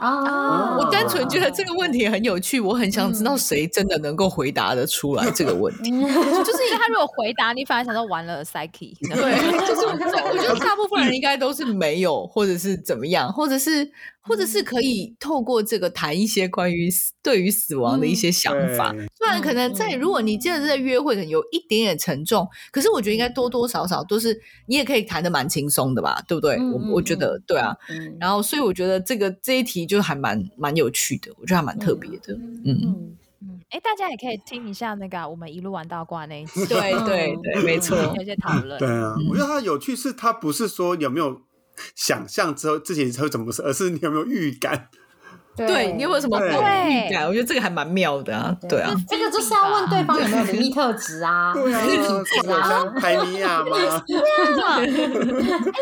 [0.00, 5.90] 啊， 我单纯觉得这个问题很有趣，我很想知道谁真的能够回答得出来这个问题。
[6.44, 13.90] 就是因为他如果回答你，反而想到完了 psyche，对，就是我我觉得大部分人应该都是没有，或者是怎么样，或者是
[14.22, 18.92] 或者是可以透过这个谈一些关于死对于死亡的一些想法。
[18.92, 26.56] 对虽然可能在嗯如果你真的是在约会，可能有一点点沉重，可是我觉得应该多多少少都是你也可以谈的蛮轻松的吧，对不对？
[26.58, 27.76] 我我觉得对啊。
[27.90, 32.34] 嗯然后所以我觉得这个这一题就还蛮蛮有趣的，我觉得还蛮特别的。
[32.34, 37.96] 嗯，嗯，嗯，哎，大家也可以听一下那个啊我们一路玩到挂那一集，对对对，没 错。
[37.96, 38.88] 有一些讨论对。
[38.88, 41.40] 啊，嗯我觉得它有趣是它不是说有没有
[41.96, 44.88] 想象之后自己会怎么是，而是你有没有预感。
[45.54, 46.50] 对你有没有什么预
[47.12, 47.26] 感？
[47.28, 48.56] 我觉得这个还蛮妙的啊。
[48.66, 52.68] 对啊，这个就是要问对方有没有灵异特质啊，对啊，灵异体或者质啊。
[52.68, 53.76] 像海尼亚吗？
[53.76, 55.72] 哎，你这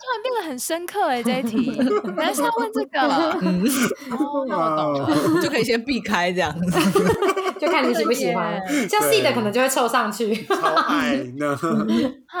[0.00, 3.00] 突然变得很深刻哎， 这一题，原来是要问这个。
[3.42, 3.62] 嗯，
[4.16, 5.42] 哦，那我懂了。
[5.42, 6.80] 就可以先避开这样子。
[7.60, 8.58] 就看你喜不喜欢。
[8.88, 10.34] 像 C 的可能就会凑上去。
[10.46, 11.54] 超爱呢。
[11.56, 11.66] 好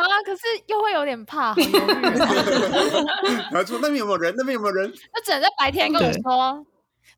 [0.00, 1.54] 啊，可是又会有点怕。
[3.52, 4.34] 然后说那边有没有人？
[4.38, 4.90] 那边有没有人？
[5.14, 6.64] 那只能在白天跟我说，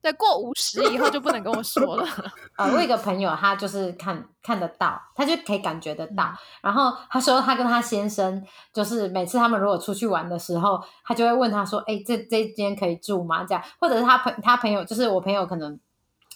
[0.03, 2.05] 对，过五十以后就不能跟我说了。
[2.57, 6.25] 呃，我有一个朋友，他就是看看得到，他就可以感觉得到。
[6.25, 15.79] 嗯然后他说，他跟他先生，就是每次他们如果出去玩的时候，他就会问他说：“哎、这这间可以住吗？”这样，或者是他朋他朋友，就是我朋友，可能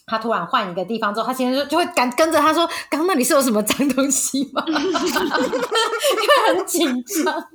[0.07, 4.79] 他突然换一个地方之后，他先生就就会赶跟着他说：“刚刚那里是有什么脏东西吗？” 因为
[6.47, 7.45] 很紧张，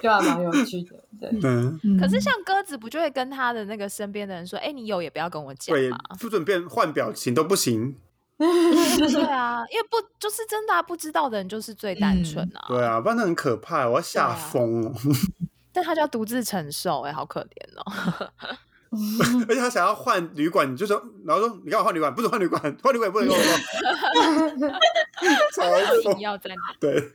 [0.00, 0.96] 就还蛮有趣的。
[1.20, 7.96] 对，嗯，可是像鸽子不就会跟他的那个身边的人说：“哎，你有也不要跟我讲对嘛。，不准变换表情都不行。”
[8.38, 12.64] 对啊，因为不就是真的啊不知道的人就是最单纯啊。
[12.68, 14.94] 对啊，不然那很可怕，我要吓疯哦。
[15.74, 18.30] 但他就要独自承受，哎，好可怜哦。
[19.48, 22.12] 而且他想要换旅馆，你就说，然后说你干嘛换旅馆？
[22.12, 23.52] 不准换旅馆，换旅馆也不能跟我说。
[25.54, 26.20] 超硬疯。
[26.20, 26.56] 要在那。
[26.80, 27.12] 对，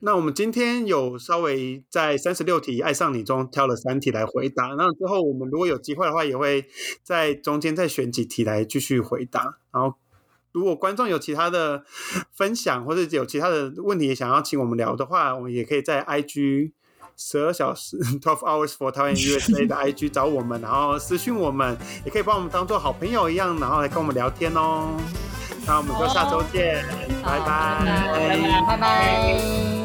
[0.00, 6.64] 那我们今天有稍微在三十六题爱上你中挑了三题来回答，那之后我们如果有机会的话，也会
[7.02, 9.58] 在中间再选几题来继续回答。
[9.70, 9.94] 然后，
[10.52, 11.84] 如果观众有其他的
[12.32, 16.72] 分享或者有其他的问题想要请我们聊的话，我们也可以在 IG。
[17.16, 24.88] 十二小时 （Twelve Hours for Taiwan USA） 的 IG 找我们，然后私讯我们，也可以把我们当做好朋友一样，然后来跟我们聊天哦。
[25.66, 26.84] 那我们就下周见，
[27.24, 27.46] 拜拜
[27.84, 29.81] 拜拜拜拜。